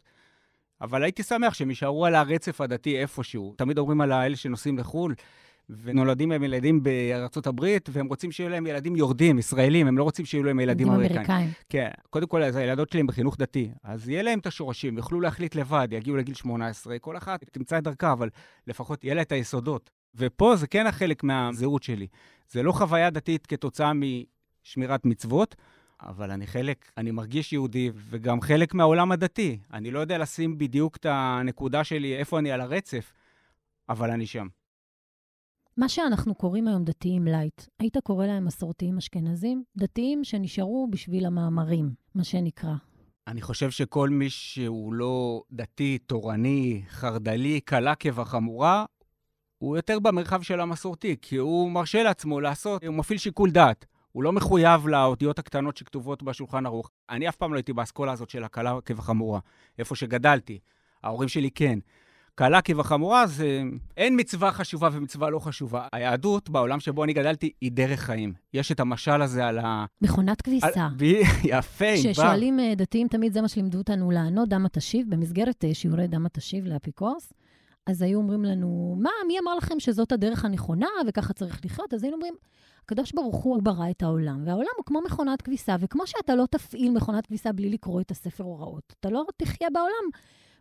אבל 0.80 1.02
הייתי 1.02 1.22
שמח 1.22 1.54
שהם 1.54 1.70
יישארו 1.70 2.06
על 2.06 2.14
הרצף 2.14 2.60
הדתי 2.60 2.98
איפשהו. 2.98 3.54
תמיד 3.56 3.78
אומרים 3.78 4.00
על 4.00 4.12
האלה 4.12 4.36
שנוסעים 4.36 4.78
לחו"ל, 4.78 5.14
ונולדים 5.82 6.30
להם 6.30 6.44
ילדים 6.44 6.82
בארצות 6.82 7.46
הברית, 7.46 7.88
והם 7.92 8.06
רוצים 8.06 8.32
שיהיו 8.32 8.48
להם 8.48 8.66
ילדים 8.66 8.96
יורדים, 8.96 9.38
ישראלים, 9.38 9.86
הם 9.86 9.98
לא 9.98 10.02
רוצים 10.02 10.24
שיהיו 10.24 10.44
להם 10.44 10.60
ילדים 10.60 10.88
אמריקאים. 10.88 11.16
אמריקאים. 11.16 11.50
כן, 11.68 11.88
קודם 12.10 12.26
כל, 12.26 12.42
אז 12.42 12.56
הילדות 12.56 12.90
שלי 12.90 13.00
הם 13.00 13.06
בחינוך 13.06 13.36
דתי, 13.38 13.70
אז 13.84 14.08
יהיה 14.08 14.22
להם 14.22 14.38
את 14.38 14.46
השורשים, 14.46 14.96
יוכלו 14.96 15.20
להחליט 15.20 15.54
לבד, 15.54 15.88
יגיעו 15.90 16.16
לגיל 16.16 16.34
18, 16.34 16.98
כל 16.98 17.16
אחת 17.16 17.44
תמצא 17.44 17.78
את 17.78 17.84
דרכה, 17.84 18.12
אבל 18.12 18.28
לפחות 18.66 19.04
יהיה 19.04 19.14
לה 19.14 19.22
את 19.22 19.32
היסודות. 19.32 19.90
ופה 20.14 20.56
זה 20.56 20.66
כן 20.66 20.86
החלק 20.86 21.24
מהזהות 21.24 21.82
שלי. 21.82 22.06
זה 22.50 22.62
לא 22.62 22.72
חוויה 22.72 23.10
דתית 23.10 23.46
כתוצאה 23.46 23.92
משמירת 23.94 25.04
מצוות, 25.04 25.56
אבל 26.00 26.30
אני 26.30 26.46
חלק, 26.46 26.92
אני 26.96 27.10
מרגיש 27.10 27.52
יהודי, 27.52 27.90
וגם 27.94 28.40
חלק 28.40 28.74
מהעולם 28.74 29.12
הדתי. 29.12 29.58
אני 29.72 29.90
לא 29.90 29.98
יודע 29.98 30.18
לשים 30.18 30.58
בדיוק 30.58 30.96
את 30.96 31.06
הנקודה 31.08 31.84
שלי, 31.84 32.16
איפה 32.16 32.38
אני 32.38 32.52
על 32.52 32.60
הרצף, 32.60 33.12
אבל 33.88 34.10
אני 34.10 34.26
שם. 34.26 34.46
מה 35.76 35.88
שאנחנו 35.88 36.34
קוראים 36.34 36.68
היום 36.68 36.84
דתיים 36.84 37.24
לייט, 37.24 37.62
היית 37.78 37.96
קורא 37.96 38.26
להם 38.26 38.44
מסורתיים 38.44 38.98
אשכנזים? 38.98 39.62
דתיים 39.76 40.24
שנשארו 40.24 40.88
בשביל 40.90 41.26
המאמרים, 41.26 41.94
מה 42.14 42.24
שנקרא. 42.24 42.74
אני 43.26 43.42
חושב 43.42 43.70
שכל 43.70 44.08
מי 44.08 44.30
שהוא 44.30 44.92
לא 44.92 45.42
דתי, 45.52 45.98
תורני, 45.98 46.82
חרד"לי, 46.88 47.60
קלה 47.60 47.94
כבחמורה, 47.94 48.84
הוא 49.58 49.76
יותר 49.76 49.98
במרחב 49.98 50.42
של 50.42 50.60
המסורתי, 50.60 51.16
כי 51.22 51.36
הוא 51.36 51.70
מרשה 51.70 52.02
לעצמו 52.02 52.40
לעשות, 52.40 52.84
הוא 52.84 52.94
מפעיל 52.94 53.18
שיקול 53.18 53.50
דעת. 53.50 53.86
הוא 54.12 54.22
לא 54.22 54.32
מחויב 54.32 54.88
לאותיות 54.88 55.38
הקטנות 55.38 55.76
שכתובות 55.76 56.22
בשולחן 56.22 56.66
ערוך. 56.66 56.90
אני 57.10 57.28
אף 57.28 57.36
פעם 57.36 57.52
לא 57.52 57.56
הייתי 57.56 57.72
באסכולה 57.72 58.12
הזאת 58.12 58.30
של 58.30 58.44
הקלה 58.44 58.78
כבחמורה, 58.84 59.40
איפה 59.78 59.96
שגדלתי. 59.96 60.58
ההורים 61.02 61.28
שלי 61.28 61.50
כן. 61.50 61.78
קלה 62.34 62.62
כבחמורה 62.62 63.26
זה... 63.26 63.62
אין 63.96 64.20
מצווה 64.20 64.52
חשובה 64.52 64.88
ומצווה 64.92 65.30
לא 65.30 65.38
חשובה. 65.38 65.86
היהדות, 65.92 66.50
בעולם 66.50 66.80
שבו 66.80 67.04
אני 67.04 67.12
גדלתי, 67.12 67.52
היא 67.60 67.72
דרך 67.72 68.00
חיים. 68.00 68.32
יש 68.54 68.72
את 68.72 68.80
המשל 68.80 69.22
הזה 69.22 69.46
על 69.46 69.58
ה... 69.58 69.84
מכונת 70.02 70.42
כביסה. 70.42 70.66
על... 70.66 70.92
יפה, 71.44 71.84
ענבר. 71.84 72.12
כששואלים 72.12 72.60
אה, 72.60 72.74
דתיים, 72.74 73.08
תמיד 73.08 73.32
זה 73.32 73.42
מה 73.42 73.48
שלימדו 73.48 73.78
אותנו 73.78 74.10
לענות, 74.10 74.48
דמה 74.48 74.68
תשיב, 74.68 75.06
במסגרת 75.08 75.64
אה, 75.64 75.74
שיעורי 75.74 76.06
דמה 76.06 76.28
תשיב 76.28 76.66
לאפיקורס. 76.66 77.32
אז 77.86 78.02
היו 78.02 78.18
אומרים 78.18 78.44
לנו, 78.44 78.96
מה, 78.98 79.10
מי 79.26 79.38
אמר 79.38 79.54
לכם 79.54 79.80
שזאת 79.80 80.12
הדרך 80.12 80.44
הנכונה 80.44 80.86
וככה 81.08 81.32
צריך 81.32 81.60
לחיות? 81.64 81.94
אז 81.94 82.02
היינו 82.02 82.16
אומרים, 82.16 82.34
הקדוש 82.88 83.12
ברוך 83.12 83.36
הוא 83.36 83.62
ברא 83.62 83.90
את 83.90 84.02
העולם, 84.02 84.42
והעולם 84.46 84.70
הוא 84.76 84.84
כמו 84.84 85.00
מכונת 85.06 85.42
כביסה, 85.42 85.76
וכמו 85.80 86.06
שאתה 86.06 86.34
לא 86.34 86.44
תפעיל 86.50 86.92
מכונת 86.92 87.26
כביסה 87.26 87.52
בלי 87.52 87.70
לקרוא 87.70 88.00
את 88.00 88.10
הספר 88.10 88.44
הוראות, 88.44 88.94
אתה 89.00 89.10
לא 89.10 89.24
תחיה 89.36 89.68
בעולם 89.72 90.10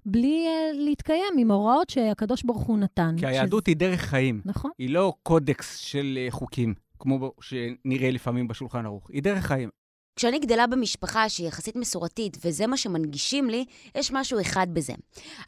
בלי 0.05 0.47
uh, 0.47 0.77
להתקיים 0.77 1.33
עם 1.37 1.51
הוראות 1.51 1.89
שהקדוש 1.89 2.43
ברוך 2.43 2.63
הוא 2.63 2.77
נתן. 2.77 3.15
כי 3.19 3.25
היהדות 3.25 3.63
שזה... 3.65 3.71
היא 3.71 3.77
דרך 3.77 4.01
חיים. 4.01 4.41
נכון. 4.45 4.71
היא 4.77 4.89
לא 4.89 5.13
קודקס 5.23 5.77
של 5.77 6.19
uh, 6.27 6.31
חוקים, 6.31 6.73
כמו 6.99 7.31
שנראה 7.41 8.11
לפעמים 8.11 8.47
בשולחן 8.47 8.85
ערוך. 8.85 9.09
היא 9.09 9.23
דרך 9.23 9.45
חיים. 9.45 9.69
כשאני 10.17 10.39
גדלה 10.39 10.67
במשפחה 10.67 11.29
שהיא 11.29 11.47
יחסית 11.47 11.75
מסורתית, 11.75 12.37
וזה 12.45 12.67
מה 12.67 12.77
שמנגישים 12.77 13.49
לי, 13.49 13.65
יש 13.95 14.11
משהו 14.11 14.41
אחד 14.41 14.67
בזה. 14.73 14.93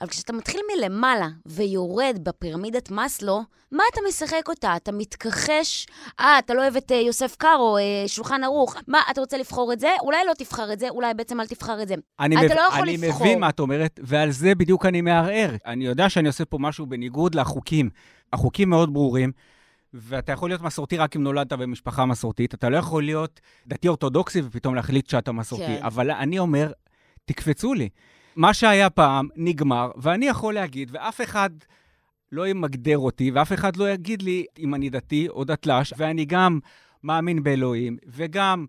אבל 0.01 0.09
כשאתה 0.09 0.33
מתחיל 0.33 0.61
מלמעלה 0.75 1.27
ויורד 1.45 2.19
בפירמידת 2.23 2.91
מאסלו, 2.91 3.41
מה 3.71 3.83
אתה 3.93 4.01
משחק 4.07 4.47
אותה? 4.47 4.75
אתה 4.75 4.91
מתכחש? 4.91 5.85
אה, 6.19 6.39
אתה 6.39 6.53
לא 6.53 6.61
אוהב 6.61 6.75
את 6.75 6.91
uh, 6.91 6.93
יוסף 6.93 7.35
קארו, 7.35 7.77
uh, 7.77 8.07
שולחן 8.07 8.43
ערוך. 8.43 8.75
מה, 8.87 9.01
אתה 9.11 9.21
רוצה 9.21 9.37
לבחור 9.37 9.73
את 9.73 9.79
זה? 9.79 9.89
אולי 10.01 10.17
לא 10.27 10.33
תבחר 10.33 10.73
את 10.73 10.79
זה, 10.79 10.89
אולי 10.89 11.13
בעצם 11.13 11.39
אל 11.39 11.47
תבחר 11.47 11.81
את 11.81 11.87
זה. 11.87 11.95
אתה 12.15 12.27
מב... 12.27 12.43
לא 12.43 12.61
יכול 12.61 12.81
אני 12.81 12.97
לבחור. 12.97 13.21
אני 13.21 13.29
מבין 13.29 13.39
מה 13.39 13.49
את 13.49 13.59
אומרת, 13.59 13.99
ועל 14.03 14.31
זה 14.31 14.55
בדיוק 14.55 14.85
אני 14.85 15.01
מערער. 15.01 15.55
אני 15.65 15.85
יודע 15.85 16.09
שאני 16.09 16.27
עושה 16.27 16.45
פה 16.45 16.57
משהו 16.59 16.85
בניגוד 16.85 17.35
לחוקים. 17.35 17.89
החוקים 18.33 18.69
מאוד 18.69 18.93
ברורים. 18.93 19.31
ואתה 19.93 20.31
יכול 20.31 20.49
להיות 20.49 20.61
מסורתי 20.61 20.97
רק 20.97 21.15
אם 21.15 21.23
נולדת 21.23 21.53
במשפחה 21.53 22.05
מסורתית. 22.05 22.53
אתה 22.53 22.69
לא 22.69 22.77
יכול 22.77 23.03
להיות 23.03 23.39
דתי 23.67 23.87
אורתודוקסי 23.87 24.41
ופתאום 24.43 24.75
להחליט 24.75 25.09
שאתה 25.09 25.31
מסורתי. 25.31 25.65
כן. 25.65 25.83
אבל 25.83 26.11
אני 26.11 26.39
אומר, 26.39 26.71
תקפצו 27.25 27.73
לי. 27.73 27.89
מה 28.35 28.53
שהיה 28.53 28.89
פעם 28.89 29.27
נגמר, 29.35 29.91
ואני 29.97 30.25
יכול 30.25 30.53
להגיד, 30.53 30.89
ואף 30.93 31.21
אחד 31.21 31.49
לא 32.31 32.47
ימגדר 32.47 32.97
אותי, 32.97 33.31
ואף 33.31 33.53
אחד 33.53 33.75
לא 33.75 33.89
יגיד 33.89 34.21
לי 34.21 34.45
אם 34.59 34.75
אני 34.75 34.89
דתי 34.89 35.29
או 35.29 35.43
דתל"ש, 35.43 35.93
ואני 35.97 36.25
גם 36.25 36.59
מאמין 37.03 37.43
באלוהים, 37.43 37.97
וגם 38.07 38.65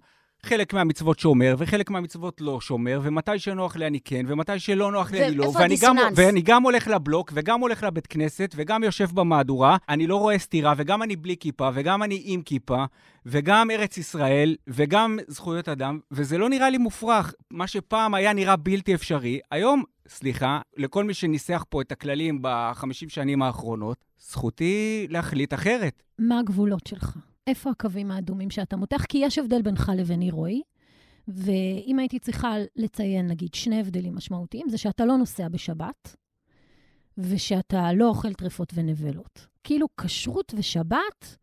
חלק 0.47 0.75
מהמצוות 0.75 1.18
שומר, 1.18 1.54
וחלק 1.59 1.90
מהמצוות 1.90 2.40
לא 2.40 2.61
שומר, 2.61 3.00
ומתי 3.02 3.38
שנוח 3.38 3.76
לי 3.76 3.87
אני 3.87 4.00
כן, 4.00 4.25
ומתי 4.28 4.59
שלא 4.59 4.92
נוח 4.92 5.12
לי 5.12 5.26
אני 5.26 5.37
לא. 5.37 5.44
ואיפה 5.44 5.64
הדיסוננס? 5.64 6.12
ואני 6.16 6.42
גם 6.42 6.62
הולך 6.62 6.88
לבלוק, 6.88 7.32
וגם 7.35 7.61
הולך 7.61 7.82
לבית 7.82 8.06
כנסת, 8.06 8.52
וגם 8.56 8.82
יושב 8.82 9.09
במהדורה, 9.14 9.76
אני 9.88 10.06
לא 10.06 10.16
רואה 10.16 10.38
סתירה, 10.38 10.75
וגם 10.76 11.02
אני 11.02 11.16
בלי 11.16 11.37
כיפה, 11.40 11.70
וגם 11.75 12.02
אני 12.02 12.23
עם 12.25 12.42
כיפה, 12.42 12.85
וגם 13.26 13.70
ארץ 13.70 13.99
ישראל, 13.99 14.56
וגם 14.66 15.18
זכויות 15.28 15.68
אדם, 15.68 16.00
וזה 16.11 16.38
לא 16.38 16.49
נראה 16.49 16.70
לי 16.70 16.78
מופרך. 16.78 17.35
מה 17.50 17.66
שפעם 17.66 18.14
היה 18.14 18.32
נראה 18.32 18.56
בלתי 18.56 18.94
אפשרי, 18.94 19.40
היום, 19.50 19.82
סליחה, 20.09 20.61
לכל 20.76 21.04
מי 21.04 21.14
שניסח 21.14 21.64
פה 21.68 21.80
את 21.80 21.92
הכללים 21.92 22.38
בחמישים 22.42 23.09
שנים 23.09 23.42
האחרונות, 23.42 24.04
זכותי 24.18 25.06
להחליט 25.11 25.54
אחרת. 25.54 26.02
מה 26.18 26.38
הגבולות 26.38 26.87
שלך? 26.87 27.16
איפה 27.50 27.71
הקווים 27.71 28.11
האדומים 28.11 28.50
שאתה 28.50 28.76
מותח? 28.76 29.04
כי 29.04 29.19
יש 29.19 29.38
הבדל 29.38 29.62
בינך 29.62 29.92
לביני, 29.97 30.30
רועי. 30.30 30.62
ואם 31.28 31.99
הייתי 31.99 32.19
צריכה 32.19 32.54
לציין, 32.76 33.26
נגיד, 33.26 33.54
שני 33.54 33.80
הבדלים 33.80 34.14
משמעותיים, 34.14 34.69
זה 34.69 34.78
שאתה 34.78 35.04
לא 35.04 35.16
נוסע 35.16 35.49
בשבת, 35.49 36.16
ושאתה 37.19 37.92
לא 37.92 38.09
אוכל 38.09 38.33
טרפות 38.33 38.73
ונבלות. 38.75 39.47
כאילו, 39.64 39.87
כשרות 39.97 40.54
ושבת, 40.57 41.37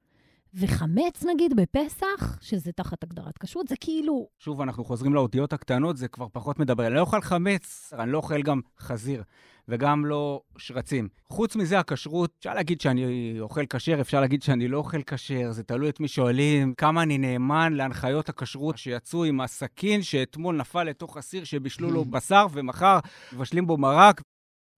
וחמץ, 0.54 1.26
נגיד, 1.34 1.54
בפסח, 1.56 2.38
שזה 2.42 2.72
תחת 2.72 3.04
הגדרת 3.04 3.38
כשרות, 3.38 3.68
זה 3.68 3.76
כאילו... 3.80 4.28
שוב, 4.40 4.62
אנחנו 4.62 4.86
חוזרים 4.86 5.14
לאותיות 5.14 5.54
הקטנות, 5.54 5.98
זה 5.98 6.08
כבר 6.08 6.28
פחות 6.32 6.60
מדבר. 6.60 6.88
אני 6.88 6.96
לא 6.96 7.00
אוכל 7.00 7.22
חמץ, 7.22 7.94
אני 8.00 8.12
לא 8.12 8.18
אוכל 8.18 8.42
גם 8.42 8.62
חזיר. 8.80 9.24
וגם 9.68 10.06
לא 10.06 10.42
שרצים. 10.58 11.08
חוץ 11.30 11.56
מזה, 11.56 11.80
הכשרות, 11.80 12.32
אפשר 12.40 12.54
להגיד 12.54 12.82
שאני 12.82 13.36
אוכל 13.40 13.66
כשר, 13.66 14.02
אפשר 14.02 14.22
להגיד 14.22 14.44
שאני 14.44 14.68
לא 14.68 14.78
אוכל 14.78 15.02
כשר, 15.04 15.52
זה 15.52 15.64
תלוי 15.64 15.90
את 15.90 16.00
מי 16.00 16.08
שואלים, 16.08 16.74
כמה 16.74 17.04
אני 17.04 17.18
נאמן 17.18 17.74
להנחיות 17.74 18.30
הכשרות 18.30 18.78
שיצאו 18.78 19.24
עם 19.24 19.42
הסכין 19.42 20.02
שאתמול 20.02 20.56
נפל 20.56 20.84
לתוך 20.84 21.18
הסיר 21.18 21.44
שבישלו 21.44 21.92
לו 21.92 22.06
בשר 22.12 22.48
ומחר 22.52 23.00
מבשלים 23.34 23.68
בו 23.68 23.78
מרק. 23.78 24.22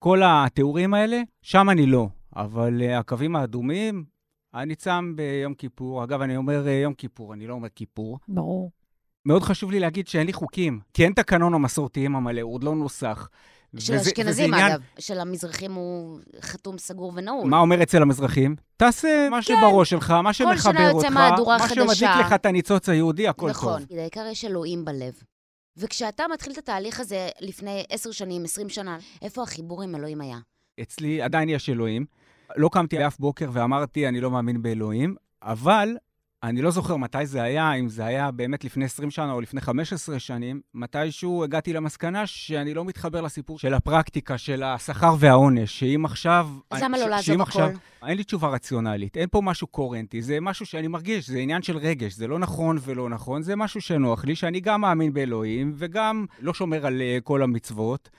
כל 0.03 0.21
התיאורים 0.25 0.93
האלה, 0.93 1.21
שם 1.41 1.69
אני 1.69 1.85
לא. 1.85 2.07
אבל 2.35 2.81
uh, 2.81 2.99
הקווים 2.99 3.35
האדומים, 3.35 4.03
אני 4.53 4.75
צם 4.75 5.13
ביום 5.15 5.53
כיפור. 5.53 6.03
אגב, 6.03 6.21
אני 6.21 6.37
אומר 6.37 6.65
uh, 6.65 6.69
יום 6.69 6.93
כיפור, 6.93 7.33
אני 7.33 7.47
לא 7.47 7.53
אומר 7.53 7.69
כיפור. 7.69 8.19
ברור. 8.27 8.71
מאוד 9.25 9.43
חשוב 9.43 9.71
לי 9.71 9.79
להגיד 9.79 10.07
שאין 10.07 10.27
לי 10.27 10.33
חוקים, 10.33 10.79
כי 10.93 11.03
אין 11.03 11.13
תקנון 11.13 11.53
המסורתיים 11.53 12.15
המלא, 12.15 12.41
הוא 12.41 12.53
עוד 12.53 12.63
לא 12.63 12.75
נוסח. 12.75 13.29
של 13.77 13.93
האשכנזים, 13.93 14.53
עניין... 14.53 14.71
אגב. 14.71 14.81
של 14.99 15.19
המזרחים 15.19 15.73
הוא 15.73 16.19
חתום, 16.41 16.77
סגור 16.77 17.13
ונעול. 17.15 17.49
מה 17.49 17.59
אומר 17.59 17.83
אצל 17.83 18.01
המזרחים? 18.01 18.55
תעשה 18.77 19.27
מה 19.31 19.37
כן. 19.37 19.41
שבראש 19.41 19.89
שלך, 19.89 20.11
מה 20.11 20.33
שמחבר 20.33 20.91
אותך, 20.91 21.11
מה 21.45 21.69
שמדליק 21.69 22.25
לך 22.25 22.33
את 22.33 22.45
הניצוץ 22.45 22.89
היהודי, 22.89 23.27
הכל 23.27 23.49
נכון. 23.49 23.73
טוב. 23.73 23.81
נכון, 23.81 23.97
בעיקר 23.97 24.25
יש 24.31 24.45
אלוהים 24.45 24.85
בלב. 24.85 25.13
וכשאתה 25.77 26.23
מתחיל 26.33 26.53
את 26.53 26.57
התהליך 26.57 26.99
הזה 26.99 27.29
לפני 27.41 27.83
עשר 27.89 28.11
שנים, 28.11 28.43
עשרים 28.43 28.69
שנה, 28.69 28.97
איפה 29.21 29.43
החיבור 29.43 29.83
עם 29.83 29.95
אלוהים 29.95 30.21
היה? 30.21 30.37
אצלי 30.81 31.21
עדיין 31.21 31.49
יש 31.49 31.69
אלוהים. 31.69 32.05
לא 32.55 32.69
קמתי 32.71 33.07
אף 33.07 33.19
בוקר 33.19 33.49
ואמרתי, 33.53 34.07
אני 34.07 34.21
לא 34.21 34.31
מאמין 34.31 34.61
באלוהים, 34.61 35.15
אבל 35.43 35.97
אני 36.43 36.61
לא 36.61 36.71
זוכר 36.71 36.97
מתי 36.97 37.25
זה 37.25 37.41
היה, 37.41 37.73
אם 37.73 37.89
זה 37.89 38.05
היה 38.05 38.31
באמת 38.31 38.63
לפני 38.63 38.85
20 38.85 39.11
שנה 39.11 39.31
או 39.31 39.41
לפני 39.41 39.61
15 39.61 40.19
שנים, 40.19 40.61
מתישהו 40.73 41.43
הגעתי 41.43 41.73
למסקנה 41.73 42.27
שאני 42.27 42.73
לא 42.73 42.85
מתחבר 42.85 43.21
לסיפור 43.21 43.59
של 43.59 43.73
הפרקטיקה, 43.73 44.37
של 44.37 44.63
השכר 44.63 45.15
והעונש, 45.19 45.79
שאם 45.79 46.05
עכשיו... 46.05 46.49
אז 46.71 46.83
למה 46.83 46.97
לא 46.97 47.05
לעזוב 47.07 47.41
הכל? 47.41 47.61
אין 48.07 48.17
לי 48.17 48.23
תשובה 48.23 48.47
רציונלית, 48.47 49.17
אין 49.17 49.27
פה 49.31 49.41
משהו 49.41 49.67
קוהרנטי, 49.67 50.21
זה 50.21 50.39
משהו 50.41 50.65
שאני 50.65 50.87
מרגיש, 50.87 51.29
זה 51.29 51.39
עניין 51.39 51.61
של 51.61 51.77
רגש, 51.77 52.13
זה 52.13 52.27
לא 52.27 52.39
נכון 52.39 52.77
ולא 52.81 53.09
נכון, 53.09 53.41
זה 53.41 53.55
משהו 53.55 53.81
שנוח 53.81 54.25
לי, 54.25 54.35
שאני 54.35 54.59
גם 54.59 54.81
מאמין 54.81 55.13
באלוהים 55.13 55.73
וגם 55.75 56.25
לא 56.39 56.53
שומר 56.53 56.85
על 56.85 57.01
uh, 57.01 57.21
כל 57.21 57.43
המצוות. 57.43 58.09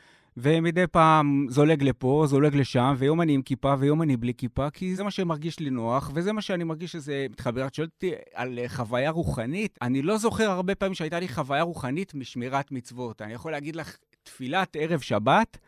ומדי 0.43 0.87
פעם 0.87 1.47
זולג 1.49 1.83
לפה, 1.83 2.25
זולג 2.27 2.55
לשם, 2.57 2.95
ויום 2.99 3.21
אני 3.21 3.33
עם 3.33 3.43
כיפה 3.43 3.75
ויום 3.79 4.03
אני 4.03 4.17
בלי 4.17 4.35
כיפה, 4.35 4.71
כי 4.71 4.97
זה 4.97 5.05
מה 5.05 5.11
שמרגיש 5.11 5.61
לי 5.61 5.71
נוח, 5.71 6.11
וזה 6.15 6.33
מה 6.33 6.43
שאני 6.43 6.65
מרגיש 6.65 6.93
שזה 6.93 7.27
מתחבר. 7.31 7.67
את 7.67 7.75
שואלת 7.75 7.91
אותי 7.95 8.13
על 8.35 8.59
אה, 8.59 8.69
חוויה 8.69 9.11
רוחנית, 9.11 9.79
אני 9.83 10.03
לא 10.03 10.17
זוכר 10.17 10.51
הרבה 10.51 10.75
פעמים 10.75 10.95
שהייתה 10.95 11.21
לי 11.21 11.29
חוויה 11.29 11.63
רוחנית 11.63 12.15
משמירת 12.15 12.73
מצוות. 12.73 13.23
אני 13.23 13.33
יכול 13.33 13.53
להגיד 13.53 13.77
לך, 13.77 13.97
תפילת 14.23 14.77
ערב 14.81 15.01
שבת, 15.01 15.59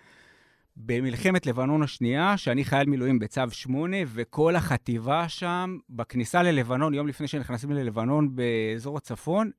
במלחמת 0.77 1.47
לבנון 1.47 1.83
השנייה, 1.83 2.37
שאני 2.37 2.65
חייל 2.65 2.89
מילואים 2.89 3.19
בצו 3.19 3.43
8, 3.51 3.97
וכל 4.07 4.57
החטיבה 4.57 5.29
שם, 5.29 5.79
בכניסה 5.91 6.43
ללבנון, 6.43 6.95
יום 6.95 7.09
לפני 7.09 7.29
שנכנסים 7.29 7.71
ללבנון 7.73 8.37
באזור 8.37 8.97
הצפון, 8.97 9.51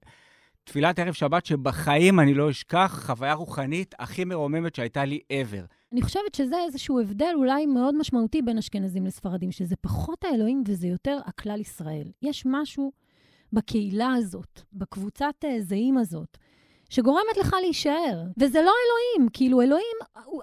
תפילת 0.63 0.99
ערב 0.99 1.13
שבת 1.13 1.45
שבחיים 1.45 2.19
אני 2.19 2.33
לא 2.33 2.49
אשכח, 2.49 3.03
חוויה 3.05 3.33
רוחנית 3.33 3.95
הכי 3.99 4.25
מרוממת 4.25 4.75
שהייתה 4.75 5.05
לי 5.05 5.19
ever. 5.33 5.65
אני 5.91 6.01
חושבת 6.01 6.35
שזה 6.35 6.55
איזשהו 6.65 6.99
הבדל 6.99 7.31
אולי 7.35 7.65
מאוד 7.65 7.95
משמעותי 7.95 8.41
בין 8.41 8.57
אשכנזים 8.57 9.05
לספרדים, 9.05 9.51
שזה 9.51 9.75
פחות 9.81 10.23
האלוהים 10.23 10.63
וזה 10.67 10.87
יותר 10.87 11.19
הכלל 11.25 11.59
ישראל. 11.59 12.11
יש 12.21 12.43
משהו 12.45 12.91
בקהילה 13.53 14.13
הזאת, 14.17 14.61
בקבוצת 14.73 15.35
אה, 15.45 15.61
זהים 15.61 15.97
הזאת, 15.97 16.37
שגורמת 16.93 17.37
לך 17.39 17.55
להישאר. 17.61 18.23
וזה 18.37 18.61
לא 18.61 18.71
אלוהים, 18.85 19.29
כאילו 19.33 19.61
אלוהים, 19.61 19.97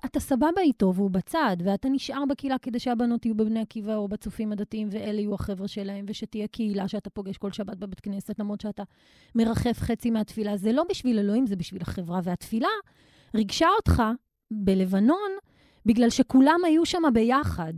אתה 0.04 0.20
סבבה 0.20 0.60
איתו 0.60 0.92
והוא 0.94 1.10
בצד, 1.10 1.56
ואתה 1.64 1.88
נשאר 1.88 2.24
בקהילה 2.28 2.58
כדי 2.58 2.78
שהבנות 2.78 3.26
יהיו 3.26 3.34
בבני 3.34 3.60
עקיבא 3.60 3.96
או 3.96 4.08
בצופים 4.08 4.52
הדתיים, 4.52 4.88
ואלה 4.90 5.20
יהיו 5.20 5.34
החבר'ה 5.34 5.68
שלהם, 5.68 6.04
ושתהיה 6.08 6.46
קהילה 6.46 6.88
שאתה 6.88 7.10
פוגש 7.10 7.36
כל 7.36 7.52
שבת 7.52 7.76
בבית 7.76 8.00
כנסת, 8.00 8.38
למרות 8.38 8.60
שאתה 8.60 8.82
מרחף 9.34 9.78
חצי 9.80 10.10
מהתפילה. 10.10 10.56
זה 10.56 10.72
לא 10.72 10.84
בשביל 10.90 11.18
אלוהים, 11.18 11.46
זה 11.46 11.56
בשביל 11.56 11.82
החברה. 11.82 12.20
והתפילה 12.24 12.68
ריגשה 13.34 13.68
אותך 13.76 14.02
בלבנון, 14.50 15.30
בגלל 15.86 16.10
שכולם 16.10 16.60
היו 16.66 16.86
שם 16.86 17.02
ביחד. 17.12 17.74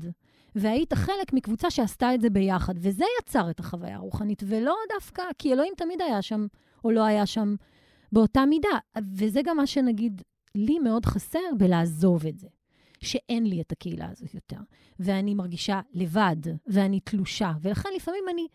והיית 0.54 0.94
חלק 0.94 1.32
מקבוצה 1.32 1.70
שעשתה 1.70 2.14
את 2.14 2.20
זה 2.20 2.30
ביחד, 2.30 2.74
וזה 2.76 3.04
יצר 3.20 3.50
את 3.50 3.60
החוויה 3.60 3.96
הרוחנית, 3.96 4.42
ולא 4.46 4.74
דווקא, 4.94 5.22
כי 5.38 5.52
אלוהים 5.52 5.72
תמיד 5.76 6.02
היה 6.02 6.22
שם, 6.22 6.46
או 6.84 6.90
לא 6.90 7.04
היה 7.04 7.26
שם 7.26 7.54
באותה 8.12 8.44
מידה. 8.46 8.78
וזה 9.16 9.40
גם 9.44 9.56
מה 9.56 9.66
שנגיד, 9.66 10.22
לי 10.54 10.78
מאוד 10.78 11.06
חסר 11.06 11.38
בלעזוב 11.58 12.26
את 12.26 12.38
זה. 12.38 12.48
שאין 13.02 13.46
לי 13.46 13.60
את 13.60 13.72
הקהילה 13.72 14.08
הזאת 14.10 14.34
יותר. 14.34 14.56
ואני 15.00 15.34
מרגישה 15.34 15.80
לבד, 15.94 16.36
ואני 16.66 17.00
תלושה. 17.00 17.52
ולכן 17.60 17.88
לפעמים 17.96 18.24
אני, 18.30 18.46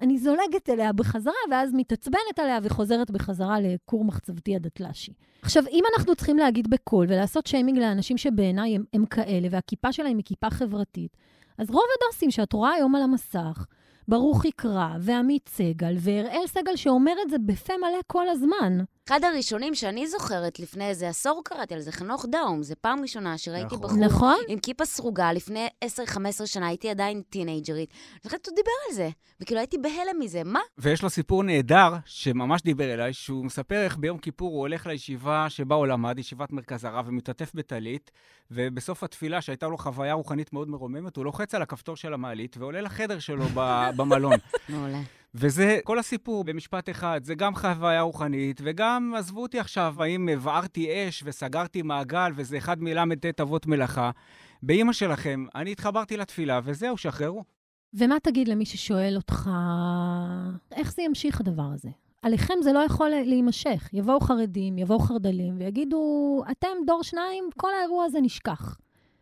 אני 0.00 0.18
זולגת 0.18 0.70
אליה 0.70 0.92
בחזרה, 0.92 1.32
ואז 1.50 1.70
מתעצבנת 1.74 2.38
עליה 2.38 2.58
וחוזרת 2.62 3.10
בחזרה 3.10 3.60
לכור 3.60 4.04
מחצבתי 4.04 4.56
הדתל"שי. 4.56 5.12
עכשיו, 5.42 5.62
אם 5.70 5.84
אנחנו 5.96 6.14
צריכים 6.14 6.38
להגיד 6.38 6.70
בקול 6.70 7.06
ולעשות 7.08 7.46
שיימינג 7.46 7.78
לאנשים 7.78 8.18
שבעיניי 8.18 8.74
הם, 8.74 8.84
הם 8.92 9.06
כאלה, 9.06 9.48
והכיפה 9.50 9.92
שלהם 9.92 10.16
היא 10.16 10.24
כיפה 10.24 10.50
חברתית, 10.50 11.16
אז 11.58 11.70
רוב 11.70 11.84
הדוסים 11.98 12.30
שאת 12.30 12.52
רואה 12.52 12.72
היום 12.72 12.94
על 12.94 13.02
המסך, 13.02 13.66
ברוך 14.08 14.44
יקרא, 14.44 14.88
ועמית 15.00 15.48
סגל, 15.48 15.94
והראל 15.98 16.46
סגל 16.46 16.76
שאומר 16.76 17.12
את 17.26 17.30
זה 17.30 17.38
בפה 17.38 17.72
מלא 17.76 18.00
כל 18.06 18.28
הזמן. 18.28 18.78
אחד 19.08 19.24
הראשונים 19.24 19.74
שאני 19.74 20.06
זוכרת, 20.06 20.58
לפני 20.58 20.88
איזה 20.88 21.08
עשור 21.08 21.42
קראתי 21.44 21.74
על 21.74 21.80
זה, 21.80 21.92
חנוך 21.92 22.26
דאום. 22.30 22.62
זו 22.62 22.74
פעם 22.80 23.02
ראשונה 23.02 23.38
שראיתי 23.38 23.66
נכון. 23.66 23.80
בחור 23.80 23.98
נכון? 23.98 24.36
עם 24.48 24.58
כיפה 24.58 24.84
סרוגה, 24.84 25.32
לפני 25.32 25.68
10-15 25.84 25.86
שנה, 26.46 26.66
הייתי 26.66 26.90
עדיין 26.90 27.22
טינג'רית. 27.30 27.90
אני 28.12 28.20
חושבת 28.24 28.44
שהוא 28.44 28.56
דיבר 28.56 28.70
על 28.88 28.94
זה, 28.94 29.08
וכאילו 29.40 29.60
הייתי 29.60 29.78
בהלם 29.78 30.20
מזה, 30.20 30.44
מה? 30.44 30.60
ויש 30.78 31.02
לו 31.02 31.10
סיפור 31.10 31.42
נהדר, 31.42 31.94
שממש 32.04 32.62
דיבר 32.62 32.94
אליי, 32.94 33.12
שהוא 33.12 33.44
מספר 33.44 33.84
איך 33.84 33.96
ביום 33.96 34.18
כיפור 34.18 34.50
הוא 34.50 34.60
הולך 34.60 34.86
לישיבה 34.86 35.46
שבה 35.48 35.74
הוא 35.74 35.86
למד, 35.86 36.18
ישיבת 36.18 36.52
מרכז 36.52 36.84
הרב, 36.84 37.08
ומתעטף 37.08 37.50
בטלית, 37.54 38.10
ובסוף 38.50 39.02
התפילה, 39.02 39.40
שהייתה 39.40 39.66
לו 39.68 39.78
חוויה 39.78 40.14
רוחנית 40.14 40.52
מאוד 40.52 40.68
מרוממת, 40.68 41.16
הוא 41.16 41.24
לוחץ 41.24 41.54
על 41.54 41.62
הכפתור 41.62 41.96
של 41.96 42.14
המעלית 42.14 42.56
ועולה 42.56 42.80
לחדר 42.80 43.18
שלו 43.18 43.44
במלון. 43.96 44.38
מעולה. 44.68 45.00
וזה 45.34 45.78
כל 45.84 45.98
הסיפור 45.98 46.44
במשפט 46.44 46.90
אחד, 46.90 47.20
זה 47.24 47.34
גם 47.34 47.54
חוויה 47.54 48.00
רוחנית, 48.00 48.60
וגם, 48.64 49.12
עזבו 49.16 49.42
אותי 49.42 49.58
עכשיו, 49.58 49.94
האם 50.02 50.28
הבערתי 50.28 51.08
אש 51.08 51.22
וסגרתי 51.26 51.82
מעגל, 51.82 52.32
וזה 52.34 52.58
אחד 52.58 52.82
מל"ט 52.82 53.40
אבות 53.40 53.66
מלאכה. 53.66 54.10
באימא 54.62 54.92
שלכם, 54.92 55.44
אני 55.54 55.72
התחברתי 55.72 56.16
לתפילה, 56.16 56.60
וזהו, 56.64 56.96
שחררו. 56.96 57.44
ומה 57.94 58.20
תגיד 58.22 58.48
למי 58.48 58.66
ששואל 58.66 59.16
אותך, 59.16 59.50
איך 60.72 60.92
זה 60.92 61.02
ימשיך 61.02 61.40
הדבר 61.40 61.68
הזה? 61.74 61.88
עליכם 62.22 62.54
זה 62.62 62.72
לא 62.72 62.78
יכול 62.78 63.08
להימשך. 63.08 63.88
יבואו 63.92 64.20
חרדים, 64.20 64.78
יבואו 64.78 64.98
חרד"לים, 64.98 65.58
ויגידו, 65.58 66.42
אתם 66.50 66.68
דור 66.86 67.02
שניים, 67.02 67.44
כל 67.56 67.68
האירוע 67.78 68.04
הזה 68.04 68.20
נשכח. 68.20 68.76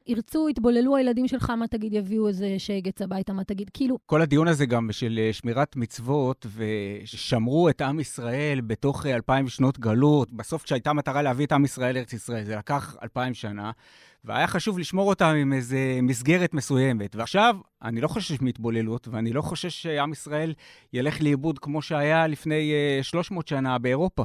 ירצו, 0.06 0.48
יתבוללו 0.48 0.96
הילדים 0.96 1.28
שלך, 1.28 1.50
מה 1.50 1.66
תגיד, 1.66 1.92
יביאו 1.92 2.28
איזה 2.28 2.54
שגץ 2.58 3.02
הביתה, 3.02 3.32
מה 3.32 3.44
תגיד, 3.44 3.70
כאילו... 3.74 3.98
כל 4.06 4.22
הדיון 4.22 4.48
הזה 4.48 4.66
גם 4.66 4.92
של 4.92 5.20
אה, 5.22 5.32
שמירת 5.32 5.76
מצוות, 5.76 6.46
ושמרו 6.56 7.68
את 7.68 7.80
עם 7.80 8.00
ישראל 8.00 8.60
בתוך 8.60 9.06
אה, 9.06 9.14
אלפיים 9.14 9.48
שנות 9.48 9.78
גלות. 9.78 10.32
בסוף 10.32 10.62
כשהייתה 10.62 10.92
מטרה 10.92 11.22
להביא 11.22 11.46
את 11.46 11.52
עם 11.52 11.64
ישראל 11.64 11.94
לארץ 11.94 12.12
ישראל, 12.12 12.44
זה 12.44 12.56
לקח 12.56 12.96
אלפיים 13.02 13.34
שנה, 13.34 13.70
והיה 14.24 14.46
חשוב 14.46 14.78
לשמור 14.78 15.08
אותם 15.08 15.34
עם 15.40 15.52
איזו 15.52 15.76
מסגרת 16.02 16.54
מסוימת. 16.54 17.16
ועכשיו, 17.16 17.56
אני 17.82 18.00
לא 18.00 18.08
חושש 18.08 18.40
מהתבוללות, 18.40 19.08
ואני 19.08 19.32
לא 19.32 19.42
חושש 19.42 19.82
שעם 19.82 20.12
ישראל 20.12 20.54
ילך 20.92 21.20
לאיבוד 21.20 21.58
כמו 21.58 21.82
שהיה 21.82 22.26
לפני 22.26 22.72
300 23.02 23.44
אה, 23.44 23.48
שנה 23.56 23.78
באירופה. 23.78 24.24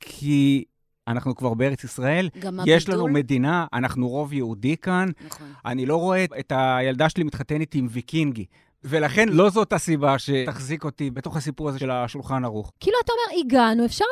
כי 0.00 0.64
אנחנו 1.08 1.34
כבר 1.34 1.54
בארץ 1.54 1.84
ישראל, 1.84 2.28
גם 2.38 2.60
יש 2.66 2.82
הבידול... 2.82 3.04
לנו 3.04 3.14
מדינה, 3.14 3.66
אנחנו 3.72 4.08
רוב 4.08 4.32
יהודי 4.32 4.76
כאן. 4.76 5.08
נכון. 5.26 5.46
אני 5.66 5.86
לא 5.86 5.96
רואה 5.96 6.24
את 6.38 6.52
הילדה 6.56 7.08
שלי 7.08 7.24
מתחתנת 7.24 7.74
עם 7.74 7.86
ויקינגי. 7.90 8.44
ולכן 8.88 9.28
לא 9.28 9.50
זאת 9.50 9.72
הסיבה 9.72 10.18
שתחזיק 10.18 10.84
אותי 10.84 11.10
בתוך 11.10 11.36
הסיפור 11.36 11.68
הזה 11.68 11.78
של 11.78 11.90
השולחן 11.90 12.44
ערוך. 12.44 12.72
כאילו, 12.80 12.96
אתה 13.04 13.12
אומר, 13.12 13.40
הגענו, 13.40 13.86
אפשר 13.86 14.04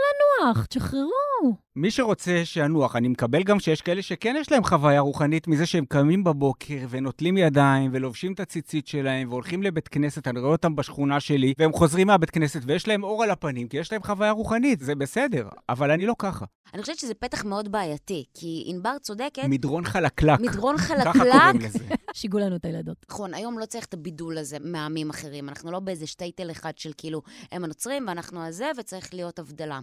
לנוח, 0.43 0.67
תשחררו. 0.67 1.57
מי 1.77 1.91
שרוצה 1.91 2.41
שינוח, 2.45 2.97
אני 2.97 3.09
מקבל 3.09 3.43
גם 3.43 3.61
שיש 3.61 3.83
כאלה 3.83 4.03
שכן 4.03 4.35
יש 4.39 4.53
להם 4.53 4.65
חוויה 4.65 5.01
רוחנית 5.01 5.49
מזה 5.49 5.67
שהם 5.67 5.85
קמים 5.85 6.25
בבוקר 6.25 6.79
ונוטלים 6.91 7.37
ידיים 7.37 7.91
ולובשים 7.95 8.33
את 8.33 8.41
הציצית 8.41 8.87
שלהם 8.87 9.29
והולכים 9.29 9.63
לבית 9.63 9.89
כנסת, 9.89 10.29
אני 10.29 10.41
רואה 10.41 10.53
אותם 10.53 10.77
בשכונה 10.77 11.21
שלי, 11.21 11.55
והם 11.59 11.73
חוזרים 11.73 12.07
מהבית 12.07 12.31
כנסת 12.31 12.61
ויש 12.67 12.89
להם 12.89 13.05
אור 13.05 13.23
על 13.23 13.31
הפנים, 13.31 13.69
כי 13.69 13.77
יש 13.77 13.93
להם 13.93 14.03
חוויה 14.03 14.31
רוחנית, 14.31 14.81
זה 14.81 14.95
בסדר, 14.95 15.49
אבל 15.69 15.91
אני 15.91 16.07
לא 16.07 16.15
ככה. 16.19 16.45
אני 16.75 16.83
חושבת 16.83 16.99
שזה 16.99 17.15
פתח 17.15 17.45
מאוד 17.45 17.73
בעייתי, 17.73 18.25
כי 18.35 18.65
ענבר 18.67 18.99
צודקת... 19.01 19.45
מדרון 19.49 19.85
חלקלק. 19.85 20.41
מדרון 20.41 20.79
חלקלק. 20.79 21.05
ככה 21.05 21.19
קוראים 21.19 21.61
לזה. 21.61 21.79
שיגעו 22.13 22.41
לנו 22.41 22.57
את 22.57 22.65
הילדות. 22.65 22.97
נכון, 23.11 23.35
היום 23.35 23.59
לא 23.59 23.67
צריך 23.67 23.85
את 23.85 23.95
הבידול 23.95 24.39
הזה 24.39 24.57
מעמים 24.65 25.11
אחרים. 25.11 25.49
אנחנו 25.49 25.73
לא 25.73 25.81
באיזה 25.81 26.07
שטייטל 26.07 26.51
אחד 26.51 26.79
של 26.79 26.93
כאילו, 26.97 27.23
הם 27.53 27.65
הנוצרים 27.65 28.09
ואנחנו 28.09 28.47
הזה, 28.47 28.71
וצריך 28.77 29.15
להיות 29.15 29.39
הבדלה. 29.39 29.81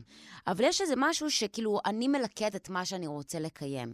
אבל 0.47 0.63
יש 0.63 0.81
איזה 0.81 0.93
משהו 0.97 1.31
שכאילו, 1.31 1.79
אני 1.85 2.07
מלקט 2.07 2.55
את 2.55 2.69
מה 2.69 2.85
שאני 2.85 3.07
רוצה 3.07 3.39
לקיים. 3.39 3.93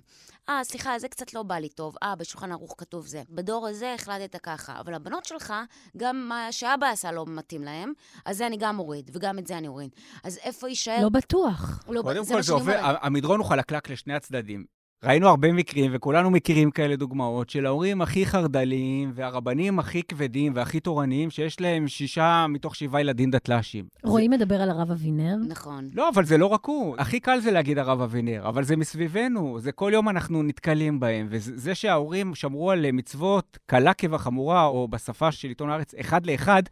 אה, 0.50 0.64
סליחה, 0.64 1.00
זה 1.00 1.08
קצת 1.08 1.34
לא 1.34 1.44
בא 1.44 1.56
לי 1.56 1.70
טוב. 1.70 1.96
אה, 2.04 2.16
בשולחן 2.16 2.52
ערוך 2.52 2.76
כתוב 2.78 3.08
זה. 3.08 3.24
בדור 3.30 3.68
הזה 3.68 3.94
החלטת 3.94 4.36
ככה. 4.44 4.80
אבל 4.80 4.94
הבנות 4.94 5.26
שלך, 5.26 5.54
גם 5.98 6.26
מה 6.30 6.52
שאבא 6.52 6.88
עשה 6.88 7.12
לא 7.12 7.26
מתאים 7.28 7.64
להם, 7.64 7.94
אז 8.26 8.38
זה 8.38 8.48
אני 8.48 8.58
גם 8.58 8.80
אוריד, 8.80 9.12
וגם 9.14 9.40
את 9.40 9.48
זה 9.48 9.58
אני 9.58 9.68
אוריד. 9.68 9.90
אז 10.24 10.38
איפה 10.38 10.70
יישאר? 10.70 11.02
לא 11.02 11.10
בטוח. 11.10 11.84
לא, 11.90 12.02
קודם 12.02 12.26
כל, 12.26 12.42
זה 12.42 12.54
עובר, 12.54 12.96
המדרון 13.02 13.40
הוא 13.40 13.48
חלקלק 13.48 13.90
לשני 13.90 14.14
הצדדים. 14.14 14.77
ראינו 15.04 15.28
הרבה 15.28 15.52
מקרים, 15.52 15.92
וכולנו 15.94 16.32
מכירים 16.32 16.72
כאלה 16.72 16.96
דוגמאות, 16.96 17.50
של 17.50 17.66
ההורים 17.66 18.02
הכי 18.02 18.26
חרד"ליים, 18.26 19.12
והרבנים 19.16 19.80
הכי 19.80 20.04
כבדים 20.04 20.52
והכי 20.56 20.80
תורניים, 20.80 21.30
שיש 21.30 21.62
להם 21.62 21.88
שישה 21.88 22.46
מתוך 22.50 22.76
שבעה 22.76 23.02
ילדים 23.02 23.32
דתל"שים. 23.32 23.86
רועי 24.04 24.28
זה... 24.30 24.36
מדבר 24.36 24.62
על 24.62 24.70
הרב 24.70 24.92
אבינר. 24.92 25.36
נכון. 25.48 25.90
לא, 25.94 26.10
אבל 26.10 26.26
זה 26.26 26.38
לא 26.38 26.46
רק 26.46 26.66
הוא. 26.66 26.96
הכי 26.98 27.20
קל 27.20 27.40
זה 27.40 27.52
להגיד 27.52 27.78
הרב 27.78 28.02
אבינר, 28.02 28.48
אבל 28.50 28.64
זה 28.64 28.76
מסביבנו, 28.76 29.60
זה 29.60 29.72
כל 29.72 29.92
יום 29.94 30.10
אנחנו 30.10 30.44
נתקלים 30.44 31.00
בהם. 31.00 31.28
וזה 31.30 31.76
שההורים 31.76 32.36
שמרו 32.36 32.72
על 32.72 32.92
מצוות 32.92 33.58
קלה 33.66 33.94
כבחמורה, 33.94 34.66
או 34.66 34.88
בשפה 34.88 35.32
של 35.32 35.48
עיתון 35.48 35.70
הארץ, 35.70 35.94
אחד 35.94 36.26
לאחד, 36.26 36.64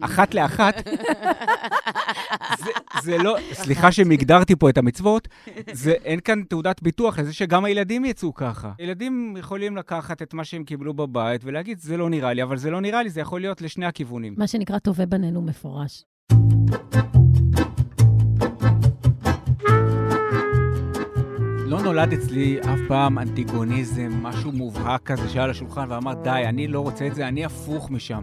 אחת 0.00 0.34
לאחת, 0.34 0.74
זה, 2.64 2.70
זה 3.02 3.18
לא, 3.18 3.36
סליחה 3.52 3.92
שמגדרתי 3.92 4.56
פה 4.56 4.70
את 4.70 4.78
המצוות, 4.78 5.28
זה, 5.72 5.92
אין 5.92 6.20
כאן 6.20 6.42
תעודת 6.42 6.82
ביטוח 6.82 7.18
לזה 7.18 7.32
שגם 7.32 7.66
הילדים 7.70 8.04
יצאו 8.04 8.34
ככה. 8.34 8.72
ילדים 8.78 9.34
יכולים 9.38 9.76
לקחת 9.76 10.22
את 10.22 10.34
מה 10.34 10.44
שהם 10.44 10.64
קיבלו 10.64 10.94
בבית 10.94 11.40
ולהגיד, 11.44 11.78
זה 11.78 11.96
לא 11.96 12.10
נראה 12.10 12.32
לי, 12.32 12.42
אבל 12.42 12.56
זה 12.56 12.70
לא 12.70 12.80
נראה 12.80 13.02
לי, 13.02 13.10
זה 13.10 13.20
יכול 13.20 13.40
להיות 13.40 13.62
לשני 13.62 13.86
הכיוונים. 13.86 14.34
מה 14.38 14.46
שנקרא 14.46 14.78
טובי 14.78 15.06
בנינו 15.06 15.42
מפורש. 15.42 16.04
לא 21.66 21.82
נולד 21.82 22.12
אצלי 22.12 22.60
אף 22.60 22.78
פעם 22.88 23.18
אנטיגוניזם, 23.18 24.10
משהו 24.22 24.52
מובהק 24.52 25.02
כזה 25.02 25.28
שהיה 25.28 25.44
על 25.44 25.50
השולחן 25.50 25.84
ואמר, 25.88 26.14
די, 26.14 26.42
אני 26.46 26.68
לא 26.68 26.80
רוצה 26.80 27.06
את 27.06 27.14
זה, 27.14 27.28
אני 27.28 27.44
הפוך 27.44 27.90
משם. 27.90 28.22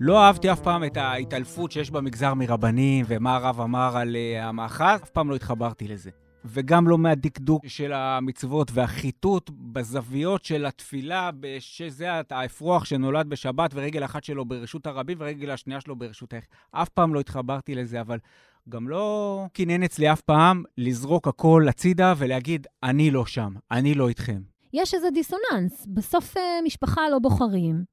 לא 0.00 0.24
אהבתי 0.24 0.52
אף 0.52 0.60
פעם 0.60 0.84
את 0.84 0.96
ההתעלפות 0.96 1.72
שיש 1.72 1.90
במגזר 1.90 2.34
מרבנים 2.34 3.04
ומה 3.08 3.36
הרב 3.36 3.60
אמר 3.60 3.96
על 3.96 4.16
uh, 4.16 4.44
המאחז, 4.44 5.00
אף 5.02 5.10
פעם 5.10 5.30
לא 5.30 5.34
התחברתי 5.34 5.88
לזה. 5.88 6.10
וגם 6.44 6.88
לא 6.88 6.98
מהדקדוק 6.98 7.66
של 7.66 7.92
המצוות 7.92 8.70
והחיטוט 8.74 9.50
בזוויות 9.54 10.44
של 10.44 10.66
התפילה, 10.66 11.30
שזה 11.58 12.08
האפרוח 12.30 12.84
שנולד 12.84 13.28
בשבת 13.28 13.70
ורגל 13.74 14.04
אחת 14.04 14.24
שלו 14.24 14.44
ברשות 14.44 14.86
הרבים 14.86 15.16
ורגל 15.20 15.50
השנייה 15.50 15.80
שלו 15.80 15.96
ברשות 15.96 16.32
היחיד. 16.32 16.48
אף 16.70 16.88
פעם 16.88 17.14
לא 17.14 17.20
התחברתי 17.20 17.74
לזה, 17.74 18.00
אבל 18.00 18.18
גם 18.68 18.88
לא 18.88 19.46
קינן 19.52 19.82
אצלי 19.82 20.12
אף 20.12 20.20
פעם 20.20 20.62
לזרוק 20.78 21.28
הכל 21.28 21.66
הצידה 21.68 22.14
ולהגיד, 22.16 22.66
אני 22.82 23.10
לא 23.10 23.26
שם, 23.26 23.52
אני 23.70 23.94
לא 23.94 24.08
איתכם. 24.08 24.40
יש 24.72 24.94
איזה 24.94 25.10
דיסוננס. 25.10 25.86
בסוף 25.86 26.36
אה, 26.36 26.42
משפחה 26.64 27.00
לא 27.10 27.18
בוחרים. 27.18 27.84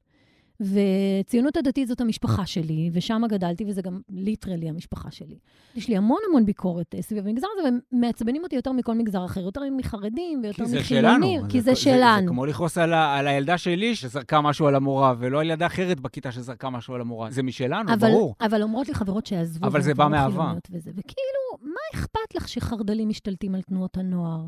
וציונות 0.61 1.57
הדתית 1.57 1.87
זאת 1.87 2.01
המשפחה 2.01 2.45
שלי, 2.45 2.89
ושם 2.93 3.21
גדלתי, 3.29 3.65
וזה 3.67 3.81
גם 3.81 3.99
ליטרלי 4.09 4.69
המשפחה 4.69 5.11
שלי. 5.11 5.37
יש 5.75 5.87
לי 5.87 5.97
המון 5.97 6.19
המון 6.29 6.45
ביקורת 6.45 6.95
אה, 6.95 7.01
סביב 7.01 7.27
המגזר 7.27 7.47
הזה, 7.59 7.69
ומעצבנים 7.91 8.43
אותי 8.43 8.55
יותר 8.55 8.71
מכל 8.71 8.95
מגזר 8.95 9.25
אחר, 9.25 9.41
יותר 9.41 9.61
מחרדים 9.77 10.41
ויותר 10.43 10.63
מחילונים. 10.79 11.47
כי 11.47 11.61
זה 11.61 11.75
שלנו. 11.75 12.15
זה, 12.15 12.21
זה 12.21 12.27
כמו 12.27 12.45
לכעוס 12.45 12.77
על, 12.77 12.93
על 12.93 13.27
הילדה 13.27 13.57
שלי 13.57 13.95
שזרקה 13.95 14.41
משהו 14.41 14.67
על 14.67 14.75
המורה, 14.75 15.13
ולא 15.19 15.39
על 15.39 15.45
ילדה 15.45 15.65
אחרת 15.65 15.99
בכיתה 15.99 16.31
שזרקה 16.31 16.69
משהו 16.69 16.93
על 16.93 17.01
המורה. 17.01 17.31
זה 17.31 17.43
משלנו, 17.43 17.93
אבל, 17.93 18.11
ברור. 18.11 18.35
אבל 18.41 18.63
אומרות 18.63 18.87
לי 18.87 18.93
חברות 18.93 19.25
שעזבו. 19.25 19.67
אבל 19.67 19.81
זה 19.81 19.93
בא 19.93 20.07
מאהבה. 20.07 20.53
וכאילו, 20.69 21.57
מה 21.61 21.81
אכפת 21.93 22.35
לך 22.35 22.47
שחרדלים 22.47 23.09
משתלטים 23.09 23.55
על 23.55 23.61
תנועות 23.61 23.97
הנוער? 23.97 24.41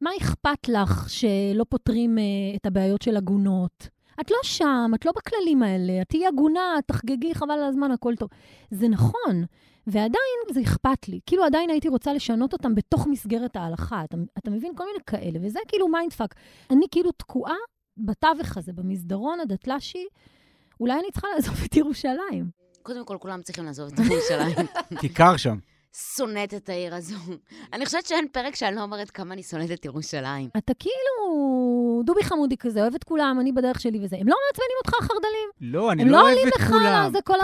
מה 0.00 0.10
אכפת 0.20 0.68
לך 0.68 1.10
שלא 1.10 1.64
פותרים 1.68 2.18
אה, 2.18 2.56
את 2.56 2.66
הבעיות 2.66 3.02
של 3.02 3.16
עגונות? 3.16 3.88
את 4.20 4.30
לא 4.30 4.36
שם, 4.42 4.90
את 4.94 5.06
לא 5.06 5.12
בכללים 5.16 5.62
האלה, 5.62 6.02
את 6.02 6.08
תהיי 6.08 6.26
הגונה, 6.26 6.60
תחגגי, 6.86 7.34
חבל 7.34 7.50
על 7.50 7.62
הזמן, 7.62 7.90
הכל 7.90 8.14
טוב. 8.16 8.28
זה 8.70 8.88
נכון, 8.88 9.44
ועדיין 9.86 10.38
זה 10.52 10.60
אכפת 10.60 11.08
לי. 11.08 11.20
כאילו 11.26 11.44
עדיין 11.44 11.70
הייתי 11.70 11.88
רוצה 11.88 12.12
לשנות 12.12 12.52
אותם 12.52 12.74
בתוך 12.74 13.06
מסגרת 13.06 13.56
ההלכה. 13.56 14.04
אתה, 14.04 14.16
אתה 14.38 14.50
מבין? 14.50 14.72
כל 14.76 14.84
מיני 14.86 15.04
כאלה, 15.06 15.38
וזה 15.42 15.58
כאילו 15.68 15.88
mindfuck. 15.88 16.34
אני 16.70 16.86
כאילו 16.90 17.12
תקועה 17.12 17.56
בתווך 17.96 18.56
הזה, 18.56 18.72
במסדרון 18.72 19.40
הדתל"שי. 19.40 20.06
אולי 20.80 20.94
אני 20.94 21.10
צריכה 21.12 21.28
לעזוב 21.34 21.54
את 21.66 21.76
ירושלים. 21.76 22.50
קודם 22.82 23.04
כל, 23.04 23.16
כולם 23.20 23.42
צריכים 23.42 23.64
לעזוב 23.64 23.90
את 23.92 23.98
ירושלים. 23.98 24.66
כיכר 25.00 25.36
שם. 25.36 25.58
שונאת 26.16 26.54
את 26.54 26.68
העיר 26.68 26.94
הזו. 26.94 27.16
אני 27.72 27.86
חושבת 27.86 28.06
שאין 28.06 28.26
פרק 28.32 28.54
שאני 28.54 28.76
לא 28.76 28.82
אומרת 28.82 29.10
כמה 29.10 29.34
אני 29.34 29.42
שונאת 29.42 29.70
את 29.70 29.84
ירושלים. 29.84 30.48
אתה 30.56 30.72
כאילו 30.74 32.02
דובי 32.04 32.22
חמודי 32.22 32.56
כזה, 32.56 32.82
אוהב 32.82 32.94
את 32.94 33.04
כולם, 33.04 33.38
אני 33.40 33.52
בדרך 33.52 33.80
שלי 33.80 33.98
וזה. 34.04 34.16
הם 34.16 34.28
לא 34.28 34.36
מעצבנים 34.46 34.76
אותך, 34.84 34.94
החרדלים. 35.00 35.48
לא, 35.60 35.92
אני 35.92 36.04
לא 36.04 36.20
אוהב 36.20 36.46
את 36.46 36.54
כולם. 36.54 36.72
הם 36.76 36.82
לא 36.82 36.88
עולים 36.88 37.06
לך, 37.06 37.12
זה 37.12 37.18
כל 37.24 37.34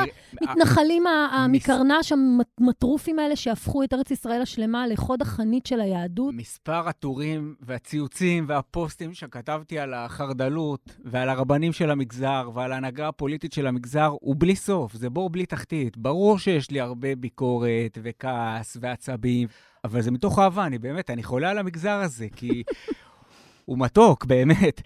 המתנחלים 0.40 1.07
המקרנש, 1.07 2.12
המטרופים 2.12 3.18
האלה, 3.18 3.37
שהפכו 3.37 3.83
את 3.83 3.94
ארץ 3.94 4.11
ישראל 4.11 4.42
השלמה 4.42 4.87
לחוד 4.87 5.22
החנית 5.22 5.66
של 5.66 5.80
היהדות. 5.80 6.35
מספר 6.35 6.88
הטורים 6.88 7.54
והציוצים 7.61 8.44
והפוסטים 8.48 9.14
שכתבתי 9.14 9.78
על 9.78 9.94
החרדלות 9.94 10.96
ועל 11.04 11.28
הרבנים 11.28 11.72
של 11.72 11.90
המגזר 11.90 12.50
ועל 12.54 12.72
ההנהגה 12.72 13.09
הפוליטית 13.09 13.52
של 13.52 13.66
המגזר 13.66 14.12
הוא 14.20 14.37
בלי 14.38 14.57
סוף, 14.57 14.92
זה 14.94 15.11
בור 15.11 15.30
בלי 15.30 15.46
תחתית. 15.46 15.96
ברור 15.96 16.38
שיש 16.38 16.70
לי 16.70 16.80
הרבה 16.80 17.14
ביקורת 17.14 17.98
וכעס. 18.02 18.43
כעס 18.44 18.76
ועצבים, 18.80 19.48
אבל 19.85 20.00
זה 20.00 20.11
מתוך 20.11 20.38
אהבה, 20.38 20.66
אני 20.66 20.78
באמת, 20.78 21.11
אני 21.11 21.22
חולה 21.22 21.50
על 21.50 21.59
המגזר 21.59 21.96
הזה, 21.96 22.26
כי 22.37 22.62
הוא 23.64 23.78
מתוק, 23.78 24.24
באמת. 24.24 24.80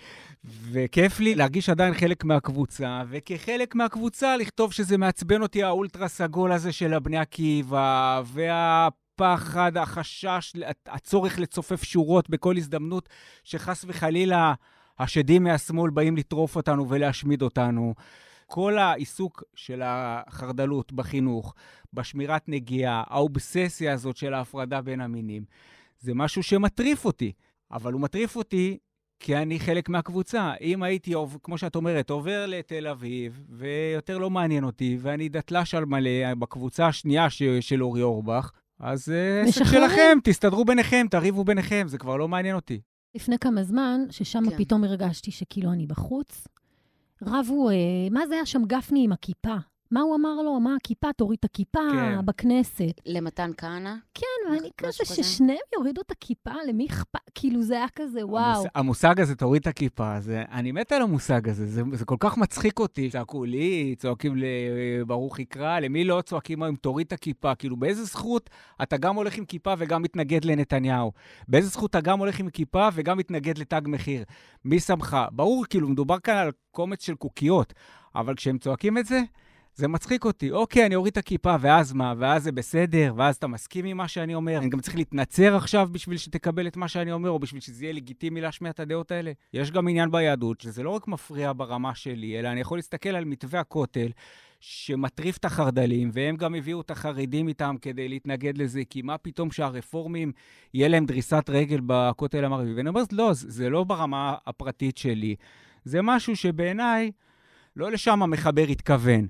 וכיף 0.44 1.20
לי 1.20 1.34
להרגיש 1.34 1.68
עדיין 1.68 1.94
חלק 1.94 2.24
מהקבוצה, 2.24 3.02
וכחלק 3.08 3.74
מהקבוצה 3.74 4.36
לכתוב 4.36 4.72
שזה 4.72 4.98
מעצבן 4.98 5.42
אותי 5.42 5.62
האולטרה 5.62 6.08
סגול 6.08 6.52
הזה 6.52 6.72
של 6.72 6.94
הבני 6.94 7.18
עקיבא, 7.18 8.22
והפחד, 8.24 9.76
החשש, 9.76 10.52
הצורך 10.86 11.38
לצופף 11.38 11.82
שורות 11.82 12.30
בכל 12.30 12.56
הזדמנות, 12.56 13.08
שחס 13.44 13.84
וחלילה 13.88 14.54
השדים 14.98 15.44
מהשמאל 15.44 15.90
באים 15.90 16.16
לטרוף 16.16 16.56
אותנו 16.56 16.88
ולהשמיד 16.88 17.42
אותנו. 17.42 17.94
כל 18.50 18.78
העיסוק 18.78 19.42
של 19.54 19.82
החרדלות 19.84 20.92
בחינוך, 20.92 21.54
בשמירת 21.92 22.48
נגיעה, 22.48 23.04
האובססיה 23.06 23.92
הזאת 23.92 24.16
של 24.16 24.34
ההפרדה 24.34 24.80
בין 24.80 25.00
המינים, 25.00 25.44
זה 26.00 26.14
משהו 26.14 26.42
שמטריף 26.42 27.04
אותי. 27.04 27.32
אבל 27.70 27.92
הוא 27.92 28.00
מטריף 28.00 28.36
אותי 28.36 28.78
כי 29.20 29.36
אני 29.36 29.60
חלק 29.60 29.88
מהקבוצה. 29.88 30.52
אם 30.60 30.82
הייתי, 30.82 31.12
כמו 31.42 31.58
שאת 31.58 31.76
אומרת, 31.76 32.10
עובר 32.10 32.46
לתל 32.46 32.86
אביב, 32.86 33.44
ויותר 33.48 34.18
לא 34.18 34.30
מעניין 34.30 34.64
אותי, 34.64 34.98
ואני 35.00 35.28
דתל"ש 35.28 35.74
על 35.74 35.84
מלא 35.84 36.34
בקבוצה 36.38 36.86
השנייה 36.86 37.30
ש- 37.30 37.42
של 37.60 37.82
אורי 37.82 38.02
אורבך, 38.02 38.50
אז 38.80 39.08
אה, 39.08 39.42
עסק 39.42 39.64
שלכם, 39.64 40.18
תסתדרו 40.24 40.64
ביניכם, 40.64 41.06
תריבו 41.10 41.44
ביניכם, 41.44 41.88
זה 41.88 41.98
כבר 41.98 42.16
לא 42.16 42.28
מעניין 42.28 42.56
אותי. 42.56 42.80
לפני 43.14 43.38
כמה 43.38 43.62
זמן, 43.62 44.00
ששם 44.10 44.50
כן. 44.50 44.56
פתאום 44.56 44.84
הרגשתי 44.84 45.30
שכאילו 45.30 45.72
אני 45.72 45.86
בחוץ, 45.86 46.48
רבו, 47.22 47.70
אה, 47.70 47.74
מה 48.10 48.26
זה 48.26 48.34
היה 48.34 48.46
שם 48.46 48.62
גפני 48.66 49.04
עם 49.04 49.12
הכיפה? 49.12 49.54
מה 49.90 50.00
הוא 50.00 50.16
אמר 50.16 50.42
לו? 50.42 50.60
מה 50.60 50.76
הכיפה? 50.76 51.12
תוריד 51.12 51.38
את 51.38 51.44
הכיפה 51.44 51.78
כן. 51.92 52.26
בכנסת. 52.26 53.00
למתן 53.06 53.50
כהנא? 53.56 53.94
כן, 54.14 54.50
ואני 54.52 54.70
כזה 54.76 55.04
ששניהם 55.04 55.58
יורידו 55.74 56.00
את 56.00 56.10
הכיפה, 56.10 56.50
למי 56.68 56.86
אכפת? 56.86 57.18
כאילו, 57.34 57.62
זה 57.62 57.74
היה 57.74 57.86
כזה, 57.94 58.26
וואו. 58.26 58.44
המוס, 58.44 58.66
המושג 58.74 59.20
הזה, 59.20 59.34
תוריד 59.34 59.60
את 59.60 59.66
הכיפה, 59.66 60.20
זה, 60.20 60.42
אני 60.52 60.72
מת 60.72 60.92
על 60.92 61.02
המושג 61.02 61.48
הזה, 61.48 61.66
זה, 61.66 61.82
זה 61.92 62.04
כל 62.04 62.16
כך 62.20 62.38
מצחיק 62.38 62.78
אותי. 62.78 63.10
צעקו 63.10 63.44
לי, 63.44 63.94
צועקים 63.98 64.34
לברוך 64.36 65.38
יקרא, 65.38 65.80
למי 65.80 66.04
לא 66.04 66.22
צועקים 66.26 66.62
היום, 66.62 66.76
תוריד 66.76 67.06
את 67.06 67.12
הכיפה? 67.12 67.54
כאילו, 67.54 67.76
באיזה 67.76 68.04
זכות 68.04 68.50
אתה 68.82 68.96
גם 68.96 69.14
הולך 69.14 69.38
עם 69.38 69.44
כיפה 69.44 69.74
וגם 69.78 70.02
מתנגד 70.02 70.44
לנתניהו? 70.44 71.12
באיזה 71.48 71.68
זכות 71.68 71.90
אתה 71.90 72.00
גם 72.00 72.18
הולך 72.18 72.40
עם 72.40 72.50
כיפה 72.50 72.88
וגם 72.94 73.18
מתנגד 73.18 73.58
לתג 73.58 73.82
מחיר? 73.84 74.24
מי 74.64 74.80
שמך? 74.80 75.16
ברור, 75.32 75.64
כאילו, 75.64 75.88
מדובר 75.88 76.18
כאן 76.18 76.36
על 76.36 76.50
קומץ 76.70 77.04
של 77.04 77.14
קוקיות, 77.14 77.74
אבל 78.14 78.34
כשהם 78.34 78.58
צועקים 78.58 78.98
את 78.98 79.06
זה, 79.06 79.22
זה 79.78 79.88
מצחיק 79.88 80.24
אותי. 80.24 80.50
אוקיי, 80.50 80.86
אני 80.86 80.94
אוריד 80.94 81.10
את 81.10 81.16
הכיפה, 81.16 81.56
ואז 81.60 81.92
מה? 81.92 82.14
ואז 82.18 82.42
זה 82.42 82.52
בסדר, 82.52 83.14
ואז 83.16 83.36
אתה 83.36 83.46
מסכים 83.46 83.84
עם 83.84 83.96
מה 83.96 84.08
שאני 84.08 84.34
אומר. 84.34 84.58
אני 84.58 84.68
גם 84.68 84.80
צריך 84.80 84.96
להתנצר 84.96 85.56
עכשיו 85.56 85.88
בשביל 85.92 86.18
שתקבל 86.18 86.66
את 86.66 86.76
מה 86.76 86.88
שאני 86.88 87.12
אומר, 87.12 87.30
או 87.30 87.38
בשביל 87.38 87.60
שזה 87.60 87.84
יהיה 87.84 87.92
לגיטימי 87.92 88.40
להשמיע 88.40 88.70
את 88.70 88.80
הדעות 88.80 89.10
האלה. 89.10 89.32
יש 89.54 89.70
גם 89.70 89.88
עניין 89.88 90.10
ביהדות, 90.10 90.60
שזה 90.60 90.82
לא 90.82 90.90
רק 90.90 91.08
מפריע 91.08 91.52
ברמה 91.56 91.94
שלי, 91.94 92.38
אלא 92.38 92.48
אני 92.48 92.60
יכול 92.60 92.78
להסתכל 92.78 93.08
על 93.08 93.24
מתווה 93.24 93.60
הכותל, 93.60 94.08
שמטריף 94.60 95.36
את 95.36 95.44
החרד"לים, 95.44 96.10
והם 96.12 96.36
גם 96.36 96.54
הביאו 96.54 96.80
את 96.80 96.90
החרדים 96.90 97.48
איתם 97.48 97.76
כדי 97.82 98.08
להתנגד 98.08 98.58
לזה, 98.58 98.82
כי 98.90 99.02
מה 99.02 99.18
פתאום 99.18 99.50
שהרפורמים, 99.50 100.32
יהיה 100.74 100.88
להם 100.88 101.06
דריסת 101.06 101.44
רגל 101.48 101.80
בכותל 101.86 102.44
המערבי? 102.44 102.74
ואני 102.74 102.88
אומר, 102.88 103.02
לא, 103.12 103.30
זה 103.32 103.70
לא 103.70 103.84
ברמה 103.84 104.34
הפרטית 104.46 104.98
שלי. 104.98 105.36
זה 105.84 106.02
משהו 106.02 106.36
שבעיניי, 106.36 107.10
לא 107.76 107.90
לשם 107.90 108.22
המחבר 108.22 108.64
התכוון. 108.68 109.26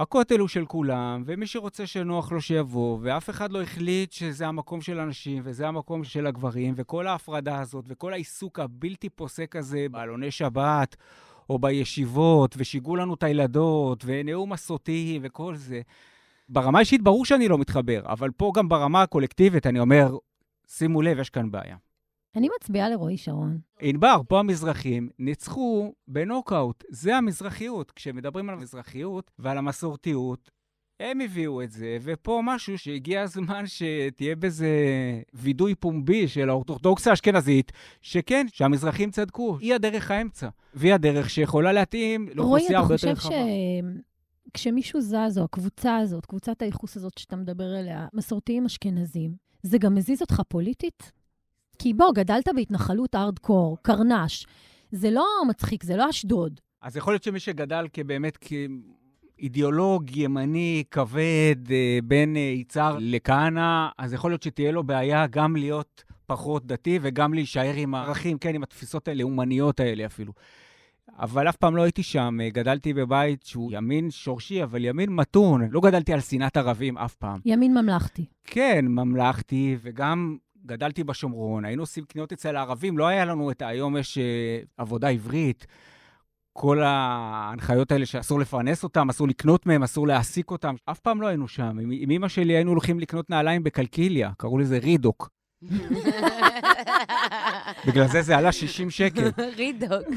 הכותל 0.00 0.38
הוא 0.38 0.48
של 0.48 0.66
כולם, 0.66 1.22
ומי 1.26 1.46
שרוצה 1.46 1.86
שנוח 1.86 2.32
לו 2.32 2.40
שיבוא, 2.40 2.98
ואף 3.02 3.30
אחד 3.30 3.52
לא 3.52 3.62
החליט 3.62 4.12
שזה 4.12 4.46
המקום 4.46 4.80
של 4.80 5.00
הנשים 5.00 5.42
וזה 5.44 5.68
המקום 5.68 6.04
של 6.04 6.26
הגברים, 6.26 6.74
וכל 6.76 7.06
ההפרדה 7.06 7.60
הזאת 7.60 7.84
וכל 7.88 8.12
העיסוק 8.12 8.58
הבלתי 8.58 9.08
פוסק 9.08 9.56
הזה 9.56 9.86
בעלוני 9.90 10.30
שבת 10.30 10.96
או 11.50 11.58
בישיבות, 11.58 12.54
ושיגעו 12.58 12.96
לנו 12.96 13.14
את 13.14 13.22
הילדות, 13.22 14.02
ונאום 14.06 14.52
מסורתי 14.52 15.18
וכל 15.22 15.56
זה. 15.56 15.80
ברמה 16.48 16.78
האישית 16.78 17.02
ברור 17.02 17.24
שאני 17.24 17.48
לא 17.48 17.58
מתחבר, 17.58 18.02
אבל 18.04 18.30
פה 18.30 18.52
גם 18.54 18.68
ברמה 18.68 19.02
הקולקטיבית 19.02 19.66
אני 19.66 19.80
אומר, 19.80 20.16
שימו 20.68 21.02
לב, 21.02 21.18
יש 21.18 21.30
כאן 21.30 21.50
בעיה. 21.50 21.76
אני 22.36 22.48
מצביעה 22.56 22.88
לרועי 22.88 23.16
שרון. 23.16 23.58
ענבר, 23.80 24.20
פה 24.28 24.38
המזרחים 24.38 25.08
ניצחו 25.18 25.92
בנוקאוט. 26.08 26.84
זה 26.88 27.16
המזרחיות. 27.16 27.90
כשמדברים 27.90 28.48
על 28.48 28.54
המזרחיות 28.54 29.30
ועל 29.38 29.58
המסורתיות, 29.58 30.50
הם 31.00 31.20
הביאו 31.20 31.62
את 31.62 31.70
זה, 31.70 31.98
ופה 32.02 32.40
משהו 32.44 32.78
שהגיע 32.78 33.22
הזמן 33.22 33.64
שתהיה 33.66 34.36
בזה 34.36 34.68
וידוי 35.34 35.74
פומבי 35.74 36.28
של 36.28 36.48
האורתודוקסיה 36.48 37.12
האשכנזית, 37.12 37.72
שכן, 38.02 38.46
שהמזרחים 38.52 39.10
צדקו. 39.10 39.58
היא 39.60 39.74
הדרך 39.74 40.10
האמצע, 40.10 40.48
והיא 40.74 40.94
הדרך 40.94 41.30
שיכולה 41.30 41.72
להתאים 41.72 42.28
לאוכלוסייה 42.34 42.78
הרבה 42.78 42.94
יותר 42.94 43.10
רחבה. 43.10 43.34
רועי, 43.36 43.80
אתה 43.80 43.90
חושב 43.90 44.00
ש... 44.00 44.54
כשמישהו 44.54 45.00
זז, 45.00 45.38
או 45.38 45.44
הקבוצה 45.44 45.96
הזאת, 45.96 46.26
קבוצת 46.26 46.62
הייחוס 46.62 46.96
הזאת 46.96 47.18
שאתה 47.18 47.36
מדבר 47.36 47.64
עליה, 47.64 48.06
מסורתיים 48.14 48.64
אשכנזים, 48.64 49.34
זה 49.62 49.78
גם 49.78 49.94
מזיז 49.94 50.20
אותך 50.20 50.42
פוליטית? 50.48 51.12
כי 51.82 51.94
בוא, 51.94 52.12
גדלת 52.14 52.48
בהתנחלות 52.56 53.14
ארדקור, 53.14 53.78
קרנש. 53.82 54.46
זה 54.92 55.10
לא 55.10 55.24
מצחיק, 55.48 55.82
זה 55.84 55.96
לא 55.96 56.10
אשדוד. 56.10 56.60
אז 56.82 56.96
יכול 56.96 57.12
להיות 57.12 57.22
שמי 57.22 57.40
שגדל 57.40 57.86
כבאמת, 57.92 58.38
כ... 58.40 58.52
אידיאולוג 59.38 60.16
ימני 60.16 60.84
כבד 60.90 61.56
אה, 61.70 61.98
בין 62.04 62.36
אה, 62.36 62.40
יצהר 62.40 62.96
לכהנא, 63.00 63.88
אז 63.98 64.12
יכול 64.12 64.30
להיות 64.30 64.42
שתהיה 64.42 64.72
לו 64.72 64.84
בעיה 64.84 65.26
גם 65.26 65.56
להיות 65.56 66.04
פחות 66.26 66.66
דתי 66.66 66.98
וגם 67.02 67.34
להישאר 67.34 67.74
עם 67.76 67.94
הערכים, 67.94 68.38
כן, 68.38 68.54
עם 68.54 68.62
התפיסות 68.62 69.08
הלאומניות 69.08 69.80
האלה 69.80 70.06
אפילו. 70.06 70.32
אבל 71.18 71.48
אף 71.48 71.56
פעם 71.56 71.76
לא 71.76 71.82
הייתי 71.82 72.02
שם. 72.02 72.38
אה, 72.42 72.50
גדלתי 72.50 72.92
בבית 72.92 73.42
שהוא 73.42 73.72
ימין 73.72 74.10
שורשי, 74.10 74.62
אבל 74.62 74.84
ימין 74.84 75.10
מתון. 75.10 75.68
לא 75.70 75.80
גדלתי 75.80 76.12
על 76.12 76.20
שנאת 76.20 76.56
ערבים 76.56 76.98
אף 76.98 77.14
פעם. 77.14 77.40
ימין 77.44 77.74
ממלכתי. 77.74 78.24
כן, 78.44 78.84
ממלכתי, 78.88 79.76
וגם 79.82 80.36
גדלתי 80.66 81.04
בשומרון. 81.04 81.64
היינו 81.64 81.82
עושים 81.82 82.04
קניות 82.04 82.32
אצל 82.32 82.56
הערבים, 82.56 82.98
לא 82.98 83.06
היה 83.06 83.24
לנו 83.24 83.50
את 83.50 83.62
היום 83.62 83.96
יש 83.96 84.18
uh, 84.18 84.66
עבודה 84.76 85.08
עברית. 85.08 85.66
כל 86.52 86.82
ההנחיות 86.82 87.92
האלה 87.92 88.06
שאסור 88.06 88.40
לפרנס 88.40 88.84
אותם, 88.84 89.10
אסור 89.10 89.28
לקנות 89.28 89.66
מהם, 89.66 89.82
אסור 89.82 90.06
להעסיק 90.06 90.50
אותם. 90.50 90.74
אף 90.84 91.00
פעם 91.00 91.22
לא 91.22 91.26
היינו 91.26 91.48
שם. 91.48 91.78
עם 91.92 92.10
אמא 92.10 92.28
שלי 92.28 92.52
היינו 92.52 92.70
הולכים 92.70 93.00
לקנות 93.00 93.30
נעליים 93.30 93.62
בקלקיליה, 93.62 94.32
קראו 94.38 94.58
לזה 94.58 94.78
רידוק. 94.78 95.30
בגלל 97.86 98.08
זה 98.08 98.22
זה 98.22 98.38
עלה 98.38 98.52
60 98.52 98.90
שקל. 98.90 99.30
רידוק. 99.56 100.08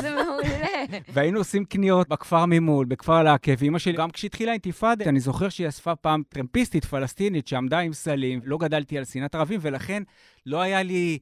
זה 0.00 0.10
מעולה. 0.10 0.84
והיינו 1.08 1.38
עושים 1.38 1.64
קניות 1.64 2.08
בכפר 2.08 2.46
ממול, 2.46 2.86
בכפר 2.86 3.22
לעקב, 3.22 3.52
ואימא 3.58 3.78
שלי, 3.78 3.92
גם 3.92 4.10
כשהתחילה 4.10 4.50
האינתיפאדה, 4.50 5.04
אני 5.04 5.20
זוכר 5.20 5.48
שהיא 5.48 5.68
אספה 5.68 5.96
פעם 5.96 6.22
טרמפיסטית 6.28 6.84
פלסטינית 6.84 7.48
שעמדה 7.48 7.78
עם 7.78 7.92
סלים, 7.92 8.40
לא 8.44 8.58
גדלתי 8.58 8.98
על 8.98 9.04
שנאת 9.04 9.34
ערבים, 9.34 9.60
ולכן 9.62 10.02
לא 10.46 10.60
היה 10.60 10.82
לי 10.82 11.18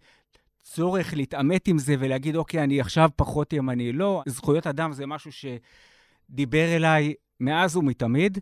צורך 0.62 1.14
להתעמת 1.14 1.68
עם 1.68 1.78
זה 1.78 1.94
ולהגיד, 1.98 2.36
אוקיי, 2.36 2.64
אני 2.64 2.80
עכשיו 2.80 3.10
פחות 3.16 3.52
ימני. 3.52 3.92
לא, 3.92 4.22
זכויות 4.26 4.66
אדם 4.66 4.92
זה 4.92 5.06
משהו 5.06 5.30
שדיבר 5.32 6.76
אליי 6.76 7.14
מאז 7.40 7.76
ומתמיד, 7.76 8.38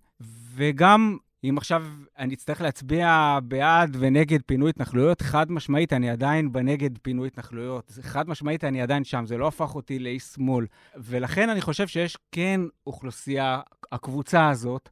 וגם 0.54 1.16
אם 1.44 1.58
עכשיו 1.58 1.86
אני 2.18 2.34
אצטרך 2.34 2.60
להצביע 2.60 3.38
בעד 3.44 3.96
ונגד 4.00 4.42
פינוי 4.46 4.70
התנחלויות, 4.70 5.22
חד 5.22 5.52
משמעית, 5.52 5.92
אני 5.92 6.10
עדיין 6.10 6.52
בנגד 6.52 6.98
פינוי 6.98 7.26
התנחלויות. 7.26 7.92
חד 8.02 8.28
משמעית, 8.28 8.64
אני 8.64 8.82
עדיין 8.82 9.04
שם, 9.04 9.26
זה 9.26 9.36
לא 9.36 9.48
הפך 9.48 9.74
אותי 9.74 9.98
לאיש 9.98 10.22
שמאל. 10.22 10.66
ולכן 10.96 11.50
אני 11.50 11.60
חושב 11.60 11.86
שיש 11.86 12.16
כן 12.32 12.60
אוכלוסייה, 12.86 13.60
הקבוצה 13.92 14.48
הזאת, 14.48 14.88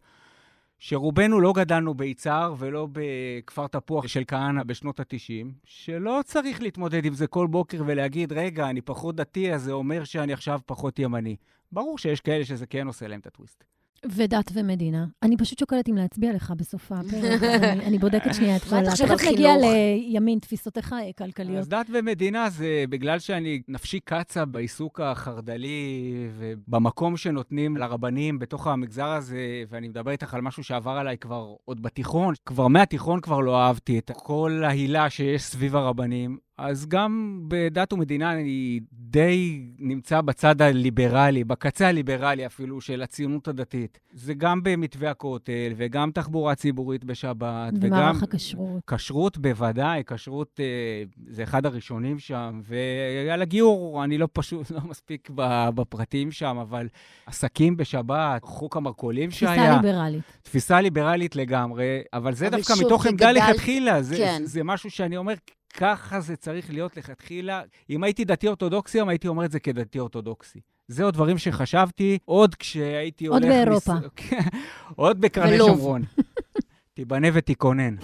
שרובנו 0.78 1.40
לא 1.40 1.52
גדלנו 1.52 1.94
ביצהר 1.94 2.54
ולא 2.58 2.88
בכפר 2.92 3.66
תפוח 3.66 4.06
של 4.06 4.22
כהנא 4.28 4.62
בשנות 4.62 5.00
ה-90, 5.00 5.46
שלא 5.64 6.20
צריך 6.24 6.62
להתמודד 6.62 7.04
עם 7.04 7.14
זה 7.14 7.26
כל 7.26 7.46
בוקר 7.46 7.82
ולהגיד, 7.86 8.32
רגע, 8.32 8.70
אני 8.70 8.80
פחות 8.80 9.16
דתי, 9.16 9.54
אז 9.54 9.62
זה 9.62 9.72
אומר 9.72 10.04
שאני 10.04 10.32
עכשיו 10.32 10.60
פחות 10.66 10.98
ימני. 10.98 11.36
ברור 11.72 11.98
שיש 11.98 12.20
כאלה 12.20 12.44
שזה 12.44 12.66
כן 12.66 12.86
עושה 12.86 13.06
להם 13.08 13.20
את 13.20 13.26
הטוויסט. 13.26 13.64
ודת 14.06 14.50
ומדינה. 14.52 15.06
אני 15.22 15.36
פשוט 15.36 15.58
שוקלת 15.58 15.88
אם 15.88 15.96
להצביע 15.96 16.32
לך 16.32 16.52
בסוף 16.56 16.92
הפרק, 16.92 17.42
אני, 17.72 17.86
אני 17.86 17.98
בודקת 17.98 18.34
שנייה 18.34 18.56
את 18.56 18.62
כל 18.62 18.76
ה... 18.76 18.90
תכף 18.96 19.24
נגיע. 19.32 19.52
לימין, 19.56 20.38
תפיסותיך 20.38 20.94
כלכליות. 21.18 21.58
אז 21.58 21.68
דת 21.68 21.86
ומדינה 21.92 22.50
זה 22.50 22.84
בגלל 22.88 23.18
שאני 23.18 23.62
נפשי 23.68 24.00
קצה 24.00 24.44
בעיסוק 24.44 25.00
החרד"לי 25.00 26.12
ובמקום 26.38 27.16
שנותנים 27.16 27.76
לרבנים 27.76 28.38
בתוך 28.38 28.66
המגזר 28.66 29.08
הזה, 29.08 29.64
ואני 29.68 29.88
מדבר 29.88 30.10
איתך 30.10 30.34
על 30.34 30.40
משהו 30.40 30.64
שעבר 30.64 30.90
עליי 30.90 31.18
כבר 31.18 31.54
עוד 31.64 31.82
בתיכון, 31.82 32.34
כבר 32.46 32.68
מהתיכון 32.68 33.20
כבר 33.20 33.40
לא 33.40 33.62
אהבתי 33.62 33.98
את 33.98 34.10
כל 34.14 34.62
ההילה 34.64 35.10
שיש 35.10 35.42
סביב 35.42 35.76
הרבנים. 35.76 36.38
אז 36.62 36.86
גם 36.86 37.42
בדת 37.48 37.92
ומדינה 37.92 38.32
אני 38.32 38.80
די 38.92 39.66
נמצא 39.78 40.20
בצד 40.20 40.62
הליברלי, 40.62 41.44
בקצה 41.44 41.88
הליברלי 41.88 42.46
אפילו, 42.46 42.80
של 42.80 43.02
הציונות 43.02 43.48
הדתית. 43.48 44.00
זה 44.12 44.34
גם 44.34 44.62
במתווה 44.62 45.10
הכותל, 45.10 45.72
וגם 45.76 46.10
תחבורה 46.10 46.54
ציבורית 46.54 47.04
בשבת, 47.04 47.72
וגם... 47.80 47.98
ומערך 47.98 48.22
הכשרות. 48.22 48.82
כשרות 48.86 49.38
בוודאי, 49.38 50.02
כשרות 50.06 50.60
אה, 50.60 51.02
זה 51.30 51.42
אחד 51.42 51.66
הראשונים 51.66 52.18
שם, 52.18 52.60
ועל 52.64 53.42
הגיור 53.42 54.04
אני 54.04 54.18
לא 54.18 54.28
פשוט, 54.32 54.70
לא 54.76 54.80
מספיק 54.84 55.30
בפרטים 55.74 56.30
שם, 56.32 56.58
אבל 56.58 56.88
עסקים 57.26 57.76
בשבת, 57.76 58.44
חוק 58.44 58.76
המרכולים 58.76 59.30
שהיה. 59.30 59.54
תפיסה 59.54 59.76
ליברלית. 59.82 60.22
תפיסה 60.42 60.80
ליברלית 60.80 61.36
לגמרי, 61.36 62.00
אבל 62.12 62.34
זה 62.34 62.48
אבל 62.48 62.56
דווקא 62.56 62.74
שוב, 62.74 62.86
מתוך 62.86 63.06
עמדה 63.06 63.32
לכתחילה. 63.32 64.02
זה, 64.02 64.16
כן. 64.16 64.38
זה, 64.38 64.46
זה 64.46 64.64
משהו 64.64 64.90
שאני 64.90 65.16
אומר, 65.16 65.34
ככה 65.76 66.20
זה 66.20 66.36
צריך 66.36 66.70
להיות 66.70 66.96
לכתחילה. 66.96 67.62
אם 67.90 68.04
הייתי 68.04 68.24
דתי 68.24 68.46
אורתודוקסי, 68.46 68.98
היום 68.98 69.08
הייתי 69.08 69.28
אומר 69.28 69.44
את 69.44 69.50
זה 69.50 69.60
כדתי 69.60 69.98
אורתודוקסי. 69.98 70.60
זה 70.88 71.04
עוד 71.04 71.14
דברים 71.14 71.38
שחשבתי 71.38 72.18
עוד 72.24 72.54
כשהייתי 72.54 73.26
עוד 73.26 73.42
הולך... 73.42 73.54
באירופה. 73.54 73.92
כן, 74.16 74.48
עוד 74.96 75.20
בקרני 75.20 75.54
ולוב. 75.54 75.68
שומרון. 75.68 76.02
תיבנה 76.94 77.28
ותיכונן. 77.32 77.96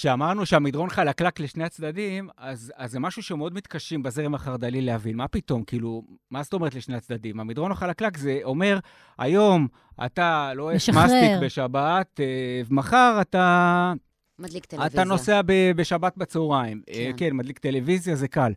כשאמרנו 0.00 0.46
שהמדרון 0.46 0.90
חלקלק 0.90 1.40
לשני 1.40 1.64
הצדדים, 1.64 2.28
אז, 2.36 2.72
אז 2.76 2.90
זה 2.90 3.00
משהו 3.00 3.22
שמאוד 3.22 3.54
מתקשים 3.54 4.02
בזרם 4.02 4.34
החרד"לי 4.34 4.80
להבין. 4.80 5.16
מה 5.16 5.28
פתאום? 5.28 5.64
כאילו, 5.64 6.02
מה 6.30 6.42
זאת 6.42 6.52
אומרת 6.52 6.74
לשני 6.74 6.96
הצדדים? 6.96 7.40
המדרון 7.40 7.72
החלקלק 7.72 8.16
זה 8.16 8.38
אומר, 8.44 8.78
היום 9.18 9.68
אתה 10.06 10.52
לא 10.54 10.70
משחרר. 10.74 11.04
מסטיק 11.04 11.30
בשבת, 11.42 12.20
אה, 12.20 12.62
ומחר 12.68 13.18
אתה, 13.20 13.92
מדליק 14.38 14.66
טלוויזיה. 14.66 15.02
אתה 15.02 15.08
נוסע 15.08 15.40
בשבת 15.76 16.16
בצהריים. 16.16 16.82
כן. 16.86 16.92
כן. 16.92 17.12
כן, 17.16 17.36
מדליק 17.36 17.58
טלוויזיה, 17.58 18.16
זה 18.16 18.28
קל. 18.28 18.52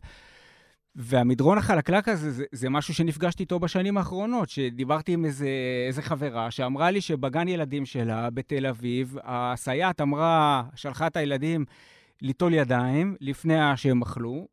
והמדרון 0.96 1.58
החלקלק 1.58 2.08
הזה, 2.08 2.30
זה, 2.30 2.44
זה 2.52 2.70
משהו 2.70 2.94
שנפגשתי 2.94 3.42
איתו 3.42 3.58
בשנים 3.60 3.96
האחרונות, 3.96 4.48
שדיברתי 4.48 5.12
עם 5.12 5.24
איזה, 5.24 5.48
איזה 5.86 6.02
חברה 6.02 6.50
שאמרה 6.50 6.90
לי 6.90 7.00
שבגן 7.00 7.48
ילדים 7.48 7.86
שלה 7.86 8.30
בתל 8.30 8.66
אביב, 8.66 9.16
הסייעת 9.24 10.00
אמרה, 10.00 10.62
שלחה 10.74 11.06
את 11.06 11.16
הילדים 11.16 11.64
ליטול 12.22 12.54
ידיים 12.54 13.16
לפני 13.20 13.76
שהם 13.76 14.02
אכלו, 14.02 14.46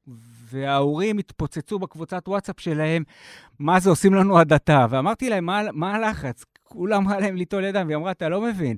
וההורים 0.50 1.18
התפוצצו 1.18 1.80
בקבוצת 1.80 2.28
וואטסאפ 2.28 2.60
שלהם, 2.60 3.04
מה 3.60 3.80
זה 3.80 3.90
עושים 3.90 4.14
לנו 4.14 4.40
הדתה? 4.40 4.86
ואמרתי 4.90 5.30
להם, 5.30 5.46
מה, 5.46 5.62
מה 5.74 5.96
הלחץ? 5.96 6.46
כולם 6.64 7.10
להם 7.22 7.36
ליטול 7.36 7.64
ידיים, 7.64 7.88
והיא 7.88 7.98
אמרה, 7.98 8.12
אתה 8.12 8.30
לא 8.30 8.42
מבין. 8.42 8.78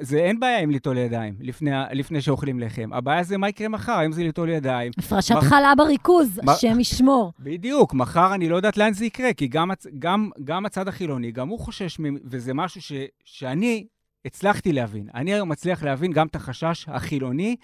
זה 0.00 0.18
אין 0.18 0.40
בעיה 0.40 0.58
עם 0.60 0.70
ליטול 0.70 0.98
ידיים 0.98 1.34
לפני, 1.40 1.70
לפני 1.92 2.20
שאוכלים 2.20 2.60
לחם. 2.60 2.90
הבעיה 2.92 3.22
זה 3.22 3.38
מה 3.38 3.48
יקרה 3.48 3.68
מחר, 3.68 3.92
האם 3.92 4.12
זה 4.12 4.22
ליטול 4.22 4.48
ידיים. 4.48 4.92
הפרשת 4.98 5.34
מח- 5.36 5.44
חלה 5.44 5.72
בריכוז, 5.76 6.40
מה- 6.44 6.52
השם 6.52 6.80
ישמור. 6.80 7.32
בדיוק, 7.40 7.94
מחר 7.94 8.34
אני 8.34 8.48
לא 8.48 8.56
יודעת 8.56 8.76
לאן 8.76 8.92
זה 8.92 9.04
יקרה, 9.04 9.32
כי 9.32 9.46
גם, 9.46 9.70
גם, 9.98 10.30
גם 10.44 10.66
הצד 10.66 10.88
החילוני, 10.88 11.32
גם 11.32 11.48
הוא 11.48 11.58
חושש, 11.60 12.00
מ- 12.00 12.16
וזה 12.24 12.54
משהו 12.54 12.82
ש, 12.82 12.92
שאני 13.24 13.86
הצלחתי 14.24 14.72
להבין. 14.72 15.08
אני 15.14 15.34
היום 15.34 15.48
מצליח 15.48 15.82
להבין 15.82 16.12
גם 16.12 16.26
את 16.26 16.36
החשש 16.36 16.86
החילוני 16.88 17.56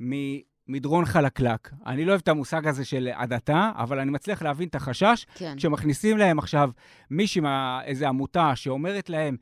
ממדרון 0.00 1.04
חלקלק. 1.04 1.70
אני 1.86 2.04
לא 2.04 2.10
אוהב 2.10 2.20
את 2.20 2.28
המושג 2.28 2.66
הזה 2.68 2.84
של 2.84 3.08
הדתה, 3.16 3.70
אבל 3.76 3.98
אני 3.98 4.10
מצליח 4.10 4.42
להבין 4.42 4.68
את 4.68 4.74
החשש 4.74 5.26
כן. 5.34 5.54
כשמכניסים 5.56 6.16
להם 6.18 6.38
עכשיו 6.38 6.70
מישהי, 7.10 7.42
איזו 7.84 8.06
עמותה 8.06 8.56
שאומרת 8.56 9.10
להם, 9.10 9.36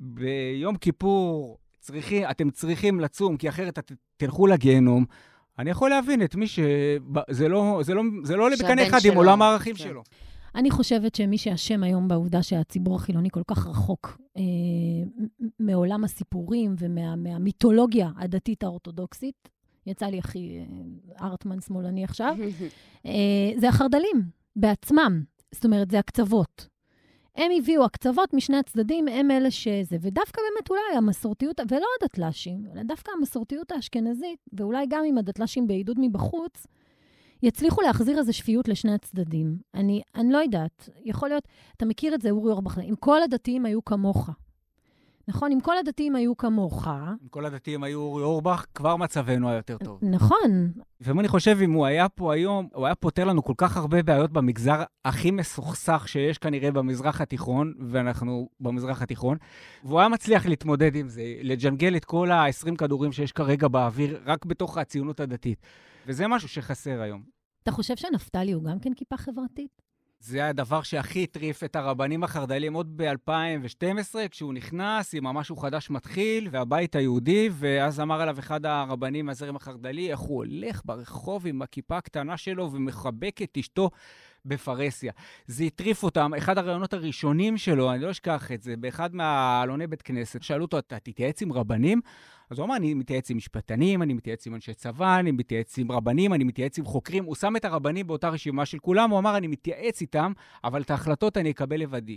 ביום 0.00 0.76
כיפור 0.76 1.58
צריכי, 1.78 2.30
אתם 2.30 2.50
צריכים 2.50 3.00
לצום, 3.00 3.36
כי 3.36 3.48
אחרת 3.48 3.78
את 3.78 3.92
תלכו 4.16 4.46
לגיהנום. 4.46 5.04
אני 5.58 5.70
יכול 5.70 5.90
להבין 5.90 6.22
את 6.22 6.34
מי 6.34 6.46
ש... 6.46 6.58
זה 7.30 7.48
לא, 7.48 7.80
זה 7.82 7.94
לא, 7.94 8.02
זה 8.24 8.36
לא 8.36 8.44
עולה 8.44 8.56
בקנה 8.56 8.86
אחד 8.86 8.96
עם 8.96 9.12
שלו, 9.12 9.14
עולם 9.14 9.42
הערכים 9.42 9.74
כן. 9.74 9.84
שלו. 9.84 10.02
אני 10.54 10.70
חושבת 10.70 11.14
שמי 11.14 11.38
שאשם 11.38 11.82
היום 11.82 12.08
בעובדה 12.08 12.42
שהציבור 12.42 12.96
החילוני 12.96 13.30
כל 13.30 13.42
כך 13.46 13.66
רחוק 13.66 14.20
אה, 14.36 14.42
מעולם 15.58 16.04
הסיפורים 16.04 16.74
ומהמיתולוגיה 16.78 18.10
הדתית 18.16 18.62
האורתודוקסית, 18.62 19.48
יצא 19.86 20.06
לי 20.06 20.18
הכי 20.18 20.58
אה, 20.58 21.26
ארטמן 21.26 21.60
שמאלני 21.60 22.04
עכשיו, 22.04 22.36
אה, 23.06 23.12
זה 23.56 23.68
החרד"לים 23.68 24.22
בעצמם. 24.56 25.22
זאת 25.52 25.64
אומרת, 25.64 25.90
זה 25.90 25.98
הקצוות. 25.98 26.68
הם 27.36 27.50
הביאו 27.58 27.84
הקצוות 27.84 28.34
משני 28.34 28.56
הצדדים, 28.56 29.08
הם 29.08 29.30
אלה 29.30 29.50
שזה. 29.50 29.96
ודווקא 30.00 30.40
באמת 30.42 30.70
אולי 30.70 30.80
המסורתיות, 30.96 31.60
ולא 31.68 31.86
הדתל"שים, 32.02 32.64
אלא 32.72 32.82
דווקא 32.82 33.12
המסורתיות 33.18 33.72
האשכנזית, 33.72 34.38
ואולי 34.52 34.86
גם 34.88 35.04
עם 35.06 35.18
הדתל"שים 35.18 35.66
בעידוד 35.66 35.96
מבחוץ, 36.00 36.66
יצליחו 37.42 37.80
להחזיר 37.80 38.18
איזו 38.18 38.32
שפיות 38.32 38.68
לשני 38.68 38.94
הצדדים. 38.94 39.58
אני, 39.74 40.02
אני 40.14 40.32
לא 40.32 40.38
יודעת, 40.38 40.88
יכול 41.04 41.28
להיות, 41.28 41.48
אתה 41.76 41.84
מכיר 41.84 42.14
את 42.14 42.22
זה, 42.22 42.30
אורי 42.30 42.50
אורבך, 42.50 42.78
אם 42.78 42.94
כל 43.00 43.22
הדתיים 43.22 43.66
היו 43.66 43.84
כמוך, 43.84 44.30
נכון, 45.30 45.52
אם 45.52 45.60
כל 45.60 45.78
הדתיים 45.78 46.16
היו 46.16 46.36
כמוך, 46.36 46.88
אם 47.22 47.28
כל 47.28 47.46
הדתיים 47.46 47.84
היו 47.84 48.00
אורי 48.00 48.22
אורבך, 48.22 48.66
כבר 48.74 48.96
מצבנו 48.96 49.48
היה 49.48 49.56
יותר 49.56 49.78
טוב. 49.78 49.98
נכון, 50.02 50.72
ואם 51.00 51.20
אני 51.20 51.28
חושב, 51.28 51.58
אם 51.64 51.72
הוא 51.72 51.86
היה 51.86 52.08
פה 52.08 52.34
היום, 52.34 52.68
הוא 52.74 52.86
היה 52.86 52.94
פותר 52.94 53.24
לנו 53.24 53.44
כל 53.44 53.52
כך 53.56 53.76
הרבה 53.76 54.02
בעיות 54.02 54.32
במגזר 54.32 54.82
הכי 55.04 55.30
מסוכסך 55.30 56.04
שיש 56.08 56.38
כנראה 56.38 56.70
במזרח 56.70 57.20
התיכון, 57.20 57.74
ואנחנו 57.88 58.48
במזרח 58.60 59.02
התיכון, 59.02 59.36
והוא 59.84 60.00
היה 60.00 60.08
מצליח 60.08 60.46
להתמודד 60.46 60.94
עם 60.94 61.08
זה, 61.08 61.22
לג'נגל 61.42 61.96
את 61.96 62.04
כל 62.04 62.30
ה-20 62.30 62.76
כדורים 62.78 63.12
שיש 63.12 63.32
כרגע 63.32 63.68
באוויר, 63.68 64.20
רק 64.26 64.44
בתוך 64.44 64.78
הציונות 64.78 65.20
הדתית. 65.20 65.58
וזה 66.06 66.28
משהו 66.28 66.48
שחסר 66.48 67.00
היום. 67.00 67.22
אתה 67.62 67.70
חושב 67.70 67.96
שנפתלי 67.96 68.52
הוא 68.52 68.64
גם 68.64 68.78
כן 68.78 68.94
כיפה 68.94 69.16
חברתית? 69.16 69.89
זה 70.20 70.46
הדבר 70.46 70.82
שהכי 70.82 71.22
הטריף 71.22 71.64
את 71.64 71.76
הרבנים 71.76 72.24
החרד"לים 72.24 72.74
עוד 72.74 72.96
ב-2012, 72.96 74.14
כשהוא 74.30 74.54
נכנס 74.54 75.14
עם 75.14 75.26
המשהו 75.26 75.56
חדש 75.56 75.90
מתחיל, 75.90 76.48
והבית 76.52 76.96
היהודי, 76.96 77.48
ואז 77.52 78.00
אמר 78.00 78.20
עליו 78.20 78.38
אחד 78.38 78.66
הרבנים 78.66 79.26
מהזרם 79.26 79.56
החרד"לי, 79.56 80.10
איך 80.10 80.20
הוא 80.20 80.36
הולך 80.36 80.82
ברחוב 80.84 81.46
עם 81.46 81.62
הכיפה 81.62 81.96
הקטנה 81.96 82.36
שלו 82.36 82.72
ומחבק 82.72 83.42
את 83.42 83.58
אשתו 83.58 83.90
בפרהסיה. 84.44 85.12
זה 85.46 85.64
הטריף 85.64 86.02
אותם. 86.02 86.34
אחד 86.34 86.58
הרעיונות 86.58 86.92
הראשונים 86.92 87.58
שלו, 87.58 87.92
אני 87.92 88.02
לא 88.02 88.10
אשכח 88.10 88.52
את 88.52 88.62
זה, 88.62 88.76
באחד 88.76 89.14
מהעלוני 89.14 89.86
בית 89.86 90.02
כנסת, 90.02 90.42
שאלו 90.42 90.64
אותו, 90.64 90.78
אתה 90.78 90.98
תתייעץ 90.98 91.42
עם 91.42 91.52
רבנים? 91.52 92.00
אז 92.50 92.58
הוא 92.58 92.66
אמר, 92.66 92.76
אני 92.76 92.94
מתייעץ 92.94 93.30
עם 93.30 93.36
משפטנים, 93.36 94.02
אני 94.02 94.14
מתייעץ 94.14 94.46
עם 94.46 94.54
אנשי 94.54 94.74
צבא, 94.74 95.18
אני 95.18 95.30
מתייעץ 95.30 95.78
עם 95.78 95.92
רבנים, 95.92 96.34
אני 96.34 96.44
מתייעץ 96.44 96.78
עם 96.78 96.84
חוקרים. 96.84 97.24
הוא 97.24 97.34
שם 97.34 97.56
את 97.56 97.64
הרבנים 97.64 98.06
באותה 98.06 98.28
רשימה 98.28 98.66
של 98.66 98.78
כולם, 98.78 99.10
הוא 99.10 99.18
אמר, 99.18 99.36
אני 99.36 99.46
מתייעץ 99.46 100.00
איתם, 100.00 100.32
אבל 100.64 100.82
את 100.82 100.90
ההחלטות 100.90 101.36
אני 101.36 101.50
אקבל 101.50 101.80
לבדי, 101.80 102.16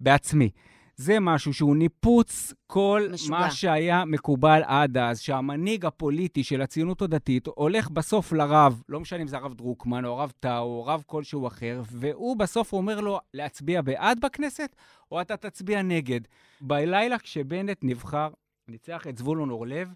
בעצמי. 0.00 0.50
זה 0.96 1.20
משהו 1.20 1.54
שהוא 1.54 1.76
ניפוץ 1.76 2.52
כל 2.66 3.08
משוגע. 3.12 3.38
מה 3.38 3.50
שהיה 3.50 4.04
מקובל 4.04 4.62
עד 4.64 4.96
אז, 4.96 5.20
שהמנהיג 5.20 5.84
הפוליטי 5.86 6.44
של 6.44 6.62
הציונות 6.62 7.02
הדתית 7.02 7.46
הולך 7.46 7.90
בסוף 7.90 8.32
לרב, 8.32 8.82
לא 8.88 9.00
משנה 9.00 9.22
אם 9.22 9.28
זה 9.28 9.36
הרב 9.36 9.54
דרוקמן 9.54 10.04
או 10.04 10.20
הרב 10.20 10.32
טאו 10.40 10.62
או 10.62 10.84
רב 10.86 11.02
כלשהו 11.06 11.46
אחר, 11.46 11.82
והוא 11.90 12.36
בסוף 12.36 12.72
אומר 12.72 13.00
לו 13.00 13.20
להצביע 13.34 13.82
בעד 13.82 14.20
בכנסת, 14.20 14.76
או 15.12 15.20
אתה 15.20 15.36
תצביע 15.36 15.82
נגד. 15.82 16.20
בלילה 16.60 17.18
כשבנט 17.18 17.78
נבחר, 17.82 18.28
ניצח 18.68 19.06
את 19.06 19.18
זבולון 19.18 19.50
אורלב, 19.50 19.88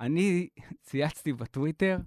אני 0.00 0.48
צייצתי 0.86 1.32
בטוויטר, 1.32 1.98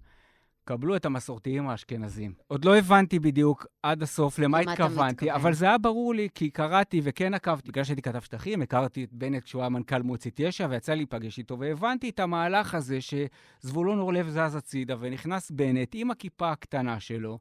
קבלו 0.66 0.96
את 0.96 1.06
המסורתיים 1.06 1.70
האשכנזים. 1.70 2.34
עוד 2.48 2.66
לא 2.66 2.78
הבנתי 2.78 3.20
בדיוק 3.20 3.66
עד 3.84 4.04
הסוף 4.04 4.40
למה 4.40 4.62
אתה 4.62 4.72
התכוונתי? 4.72 5.32
אבל 5.32 5.54
זה 5.54 5.66
היה 5.66 5.78
ברור 5.78 6.16
לי, 6.16 6.28
כי 6.36 6.50
קראתי 6.50 7.02
וכן 7.04 7.34
עקבתי. 7.34 7.72
בגלל 7.72 7.84
שהייתי 7.84 8.02
כתב 8.02 8.20
שטחים, 8.20 8.62
הכרתי 8.62 9.04
את 9.04 9.14
בנט 9.14 9.44
כשהוא 9.44 9.62
היה 9.62 9.70
מנכ"ל 9.70 10.02
מועצת 10.02 10.40
יש"ע, 10.40 10.68
ויצא 10.70 10.92
לי 10.92 10.98
להיפגש 10.98 11.38
איתו, 11.38 11.60
והבנתי 11.60 12.10
את 12.10 12.20
המהלך 12.20 12.76
הזה 12.76 13.00
שזבולון 13.02 14.00
אורלב 14.00 14.30
זז 14.30 14.56
הצידה, 14.56 14.96
ונכנס 15.00 15.52
בנט 15.52 15.90
עם 15.94 16.12
הכיפה 16.12 16.52
הקטנה 16.52 17.00
שלו, 17.00 17.40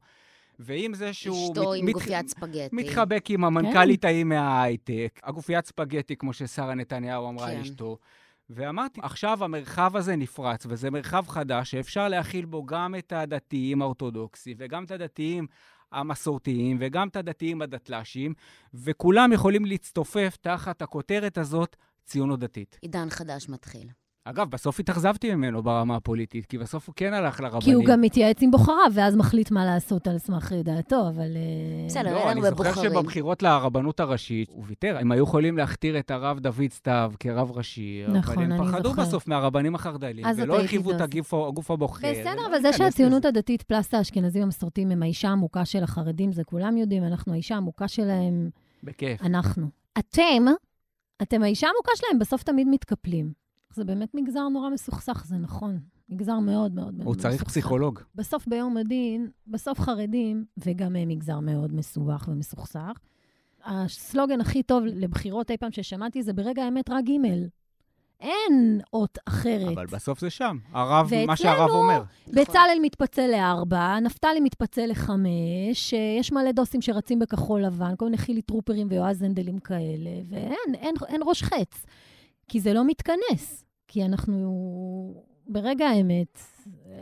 ועם 0.59 0.95
זה 0.95 1.13
שהוא... 1.13 1.51
אשתו 1.51 1.71
מת- 1.71 1.79
עם 1.79 1.87
מת- 1.87 1.93
גופיית 1.93 2.29
ספגטי. 2.29 2.69
מתחבק 2.77 3.31
עם 3.31 3.45
המנכ"לית 3.45 4.05
ההיא 4.05 4.25
מההייטק, 4.25 5.21
הגופיית 5.23 5.67
ספגטי, 5.67 6.17
כמו 6.17 6.33
ששרה 6.33 6.75
נתניהו 6.75 7.29
אמרה 7.29 7.51
כן. 7.51 7.59
לאשתו. 7.59 7.99
ואמרתי, 8.51 9.01
עכשיו 9.03 9.45
המרחב 9.45 9.97
הזה 9.97 10.17
נפרץ, 10.17 10.67
וזה 10.69 10.91
מרחב 10.91 11.25
חדש 11.29 11.71
שאפשר 11.71 12.09
להכיל 12.09 12.45
בו 12.45 12.67
גם 12.67 12.95
את 12.99 13.13
הדתיים 13.13 13.83
האורתודוקסים, 13.83 14.57
וגם 14.61 14.85
את 14.85 14.91
הדתיים 14.91 15.47
המסורתיים, 15.93 16.77
וגם 16.81 17.09
את 17.09 17.17
הדתיים 17.17 17.63
הדתל"שים, 17.63 18.35
וכולם 18.75 19.33
יכולים 19.33 19.65
להצטופף 19.65 20.37
תחת 20.41 20.83
הכותרת 20.83 21.39
הזאת, 21.39 21.77
ציונות 22.05 22.41
דתית. 22.41 22.79
עידן 22.83 23.11
חדש 23.11 23.49
מתחיל. 23.49 23.89
אגב, 24.31 24.51
בסוף 24.51 24.81
התאכזבתי 24.81 25.35
ממנו 25.35 25.63
ברמה 25.63 25.97
הפוליטית, 25.97 26.47
כי 26.47 26.59
בסוף 26.59 26.87
הוא 26.87 26.93
כן 26.97 27.15
הלך 27.15 27.41
לרבנים. 27.41 27.61
כי 27.61 27.73
הוא 27.73 27.85
גם 27.85 28.01
מתייעץ 28.01 28.43
עם 28.43 28.51
בוחריו, 28.51 28.93
ואז 28.95 29.17
מחליט 29.17 29.51
מה 29.51 29.65
לעשות 29.65 30.09
על 30.09 30.19
סמך 30.19 30.53
דעתו, 30.65 31.09
אבל... 31.09 31.37
אה, 31.37 31.87
בסדר. 31.87 32.07
אין 32.07 32.15
לא, 32.15 32.31
אני 32.31 32.43
זוכר. 32.43 32.83
שבבחירות 32.83 33.43
לרבנות 33.43 34.01
הראשית, 34.01 34.49
הוא 34.53 34.65
ויתר. 34.67 34.97
הם 35.01 35.13
היו 35.13 35.25
יכולים 35.25 35.59
להכתיר 35.59 35.99
את 35.99 36.11
הרב 36.11 36.39
דוד 36.39 36.71
סתיו 36.71 37.13
כרב 37.21 37.51
ראשי, 37.51 38.03
נכון, 38.09 38.53
אבל 38.53 38.53
הם 38.53 38.73
פחדו. 38.73 38.93
בסוף 38.93 39.29
מהרבנים 39.29 39.75
החרד"לים, 39.75 40.27
ולא 40.37 40.59
הרחיבו 40.59 40.91
את. 40.91 41.01
הגוף, 41.01 41.35
הגוף 41.35 41.71
הבוחר. 41.71 42.13
בסדר, 42.13 42.47
אבל 42.51 42.63
זה 42.63 42.73
שהציונות 42.73 43.19
לזה. 43.19 43.29
הדתית 43.29 43.63
פלסט 43.63 43.95
האשכנזים 43.95 44.43
המסורתיים 44.43 44.91
הם 44.91 45.03
האישה 45.03 45.29
העמוקה 45.29 45.65
של 45.65 45.83
החרדים, 45.83 46.33
זה 46.33 46.45
כולם 46.45 46.77
יודעים, 46.77 47.05
אנחנו 47.05 47.33
האישה 47.33 47.55
העמוקה 47.55 47.89
שלהם, 47.89 48.51
בכיף. 48.85 49.23
אנחנו. 49.23 49.67
אתם, 49.99 50.45
אתם 51.23 51.43
האישה 51.43 51.67
העמוקה 51.67 51.93
שלהם, 51.97 52.19
בסוף 52.19 52.43
תמיד 52.43 52.69
מתקפלים. 52.71 53.33
זה 53.75 53.85
באמת 53.85 54.15
מגזר 54.15 54.49
נורא 54.49 54.71
מסוכסך, 54.71 55.25
זה 55.27 55.37
נכון. 55.37 55.79
מגזר 56.09 56.39
מאוד 56.39 56.75
מאוד 56.75 56.95
מאוד 56.95 57.07
הוא 57.07 57.15
צריך 57.15 57.35
מסוכסך. 57.35 57.49
פסיכולוג. 57.51 58.01
בסוף 58.15 58.47
ביום 58.49 58.77
הדין, 58.77 59.31
בסוף 59.47 59.81
חרדים, 59.81 60.45
וגם 60.65 60.97
הם 60.97 61.09
מגזר 61.09 61.41
מאוד 61.41 61.75
מסובך 61.75 62.29
ומסוכסך. 62.29 62.93
הסלוגן 63.65 64.41
הכי 64.41 64.63
טוב 64.63 64.85
לבחירות 64.87 65.51
אי 65.51 65.57
פעם 65.57 65.73
ששמעתי 65.73 66.23
זה 66.23 66.33
ברגע 66.33 66.65
האמת 66.65 66.91
רק 66.91 67.05
ג'. 67.05 67.11
אין 68.21 68.81
אות 68.93 69.19
אחרת. 69.29 69.73
אבל 69.75 69.87
בסוף 69.87 70.21
זה 70.21 70.31
שם. 70.31 70.57
הרב, 70.73 71.07
מה 71.13 71.21
ואצלנו- 71.21 71.37
שהרב 71.37 71.71
אומר. 71.71 72.03
בצלאל 72.29 72.79
מתפצל 72.83 73.27
לארבע, 73.31 74.01
נפתלי 74.01 74.41
מתפצל 74.41 74.87
לחמש, 74.87 75.93
יש 76.21 76.33
מלא 76.33 76.53
דוסים 76.53 76.81
שרצים 76.83 77.19
בכחול 77.19 77.63
לבן, 77.65 77.97
כל 77.97 78.05
מיני 78.05 78.19
חילי 78.19 78.43
טרופרים 78.43 78.87
ויועז 78.91 79.23
הנדלים 79.23 79.59
כאלה, 79.59 80.11
ואין 80.29 80.75
אין, 80.75 80.95
אין 81.09 81.21
ראש 81.27 81.43
חץ. 81.43 81.87
כי 82.51 82.61
זה 82.61 82.73
לא 82.73 82.85
מתכנס. 82.87 83.65
כי 83.89 84.05
אנחנו, 84.05 85.25
ברגע 85.47 85.87
האמת, 85.89 86.39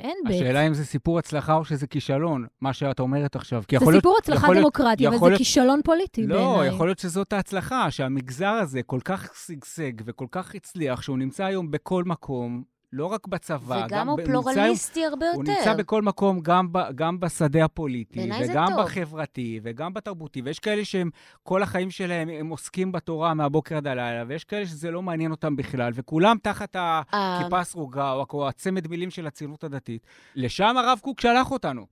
אין 0.00 0.16
בית. 0.26 0.34
השאלה 0.42 0.66
אם 0.66 0.74
זה 0.74 0.84
סיפור 0.84 1.18
הצלחה 1.18 1.54
או 1.54 1.64
שזה 1.64 1.86
כישלון, 1.86 2.46
מה 2.60 2.72
שאת 2.72 3.00
אומרת 3.00 3.36
עכשיו. 3.36 3.62
זה 3.62 3.90
להיות- 3.92 3.94
סיפור 4.02 4.16
הצלחה 4.18 4.46
להיות- 4.48 4.58
דמוקרטי, 4.62 5.06
אבל 5.06 5.16
יכול 5.16 5.26
זה 5.26 5.30
להיות- 5.30 5.38
כישלון 5.38 5.80
פוליטי 5.84 6.26
לא, 6.26 6.36
בעיניי. 6.52 6.68
יכול 6.74 6.86
להיות 6.88 6.98
שזאת 6.98 7.32
ההצלחה, 7.32 7.90
שהמגזר 7.90 8.48
הזה 8.48 8.82
כל 8.82 9.00
כך 9.04 9.30
שגשג 9.46 9.92
וכל 10.04 10.26
כך 10.32 10.54
הצליח, 10.54 11.02
שהוא 11.02 11.18
נמצא 11.18 11.44
היום 11.44 11.70
בכל 11.70 12.04
מקום, 12.04 12.62
לא 12.92 13.06
רק 13.06 13.26
בצבא, 13.26 13.86
וגם 13.86 14.08
הוא 14.08 14.18
פלורליסטי 14.24 15.04
הרבה 15.04 15.30
הוא 15.30 15.42
יותר. 15.42 15.58
נמצא 15.58 15.74
בכל 15.74 16.02
מקום, 16.02 16.40
גם, 16.40 16.72
ב, 16.72 16.78
גם 16.94 17.20
בשדה 17.20 17.64
הפוליטי, 17.64 18.30
וגם. 18.40 18.66
בחברתי, 18.78 19.60
וגם 19.62 19.94
בתרבותי, 19.94 20.42
ויש 20.42 20.58
כאלה 20.58 20.84
שהם, 20.84 21.10
כל 21.42 21.62
החיים 21.62 21.90
שלהם, 21.90 22.28
הם 22.28 22.48
עוסקים 22.48 22.92
בתורה 22.92 23.34
מהבוקר 23.34 23.76
עד 23.76 23.86
הלילה, 23.86 24.24
ויש 24.28 24.44
כאלה 24.44 24.66
שזה 24.66 24.90
לא 24.90 25.02
מעניין 25.02 25.30
אותם 25.30 25.56
בכלל, 25.56 25.92
וכולם 25.94 26.36
תחת 26.42 26.76
אה, 26.76 27.02
הכיפה 27.12 27.60
הסרוגה, 27.60 28.12
או, 28.12 28.26
או 28.32 28.48
הצמד 28.48 28.88
מילים 28.88 29.10
של 29.10 29.26
הציונות 29.26 29.64
הדתית. 29.64 30.06
לשם 30.34 30.76
הרב 30.76 30.98
קוק 31.02 31.20
שלח 31.20 31.50
אותנו. 31.50 31.86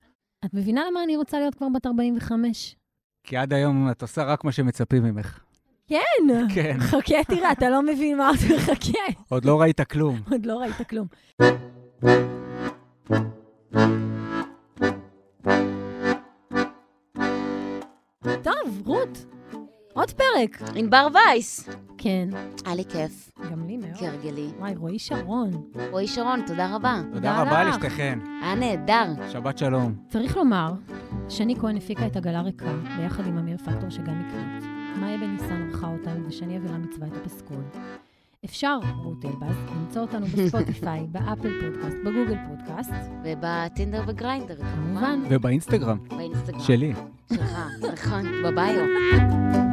את 0.44 0.54
מבינה 0.54 0.82
למה 0.90 1.02
אני 1.04 1.16
רוצה 1.16 1.38
להיות 1.38 1.54
כבר 1.54 1.66
בת 1.74 1.86
45? 1.86 2.76
כי 3.24 3.36
עד 3.36 3.52
היום 3.52 3.90
את 3.90 4.02
עושה 4.02 4.24
רק 4.24 4.44
מה 4.44 4.52
שמצפים 4.52 5.02
ממך. 5.02 5.45
כן. 5.88 6.46
כן, 6.54 6.76
חכה, 6.90 7.24
תראה, 7.28 7.52
אתה 7.52 7.70
לא 7.70 7.82
מבין 7.82 8.18
מה 8.18 8.30
אתה 8.30 8.54
מחכה. 8.56 8.98
עוד 9.28 9.44
לא 9.44 9.60
ראית 9.60 9.80
כלום. 9.80 10.20
עוד 10.30 10.46
לא 10.46 10.56
ראית 10.58 10.88
כלום. 10.88 11.06
טוב, 18.42 18.82
רות, 18.84 19.24
עוד 19.92 20.10
פרק. 20.10 20.62
ענבר 20.74 21.06
וייס. 21.14 21.68
כן, 21.98 22.28
היה 22.66 22.74
לי 22.74 22.84
כיף, 22.84 23.30
גם 23.50 23.66
לי 23.66 23.76
מאוד. 23.76 23.90
כהרגלי. 23.98 24.48
וואי, 24.58 24.74
רועי 24.74 24.98
שרון. 24.98 25.50
רועי 25.90 26.06
שרון, 26.08 26.40
תודה 26.46 26.74
רבה. 26.74 27.00
תודה 27.12 27.42
רבה. 27.42 27.64
לשתיכן. 27.64 28.18
היה 28.42 28.54
נהדר. 28.54 29.28
שבת 29.32 29.58
שלום. 29.58 29.94
צריך 30.08 30.36
לומר, 30.36 30.72
שני 31.28 31.56
כהן 31.56 31.76
הפיקה 31.76 32.06
את 32.06 32.16
עגלה 32.16 32.40
ריקה, 32.40 32.72
ביחד 32.96 33.26
עם 33.26 33.38
אמיר 33.38 33.56
פקטור 33.56 33.90
שגם 33.90 34.22
הקליט. 34.26 34.75
מאיה 35.00 35.18
בן 35.18 35.30
ניסן 35.30 35.68
ערכה 35.72 35.86
אותנו, 35.86 36.28
ושני 36.28 36.58
אבירם 36.58 36.82
עיצבה 36.82 37.06
את 37.06 37.12
הפסקול. 37.26 37.62
אפשר, 38.44 38.78
רות 39.04 39.24
אלבז, 39.24 39.56
למצוא 39.76 40.02
אותנו 40.02 40.26
בספוטיפיי, 40.26 41.06
באפל 41.12 41.60
פודקאסט, 41.60 41.96
בגוגל 42.04 42.36
פודקאסט, 42.48 42.92
ובטינדר 43.24 44.02
וגריינדר. 44.06 44.56
כמובן. 44.56 45.20
ובאינסטגרם, 45.30 45.98
באינסטגרם. 46.08 46.60
שלי. 46.60 46.92
שלך, 47.32 47.58
נכון, 47.92 48.24
בביו. 48.44 48.84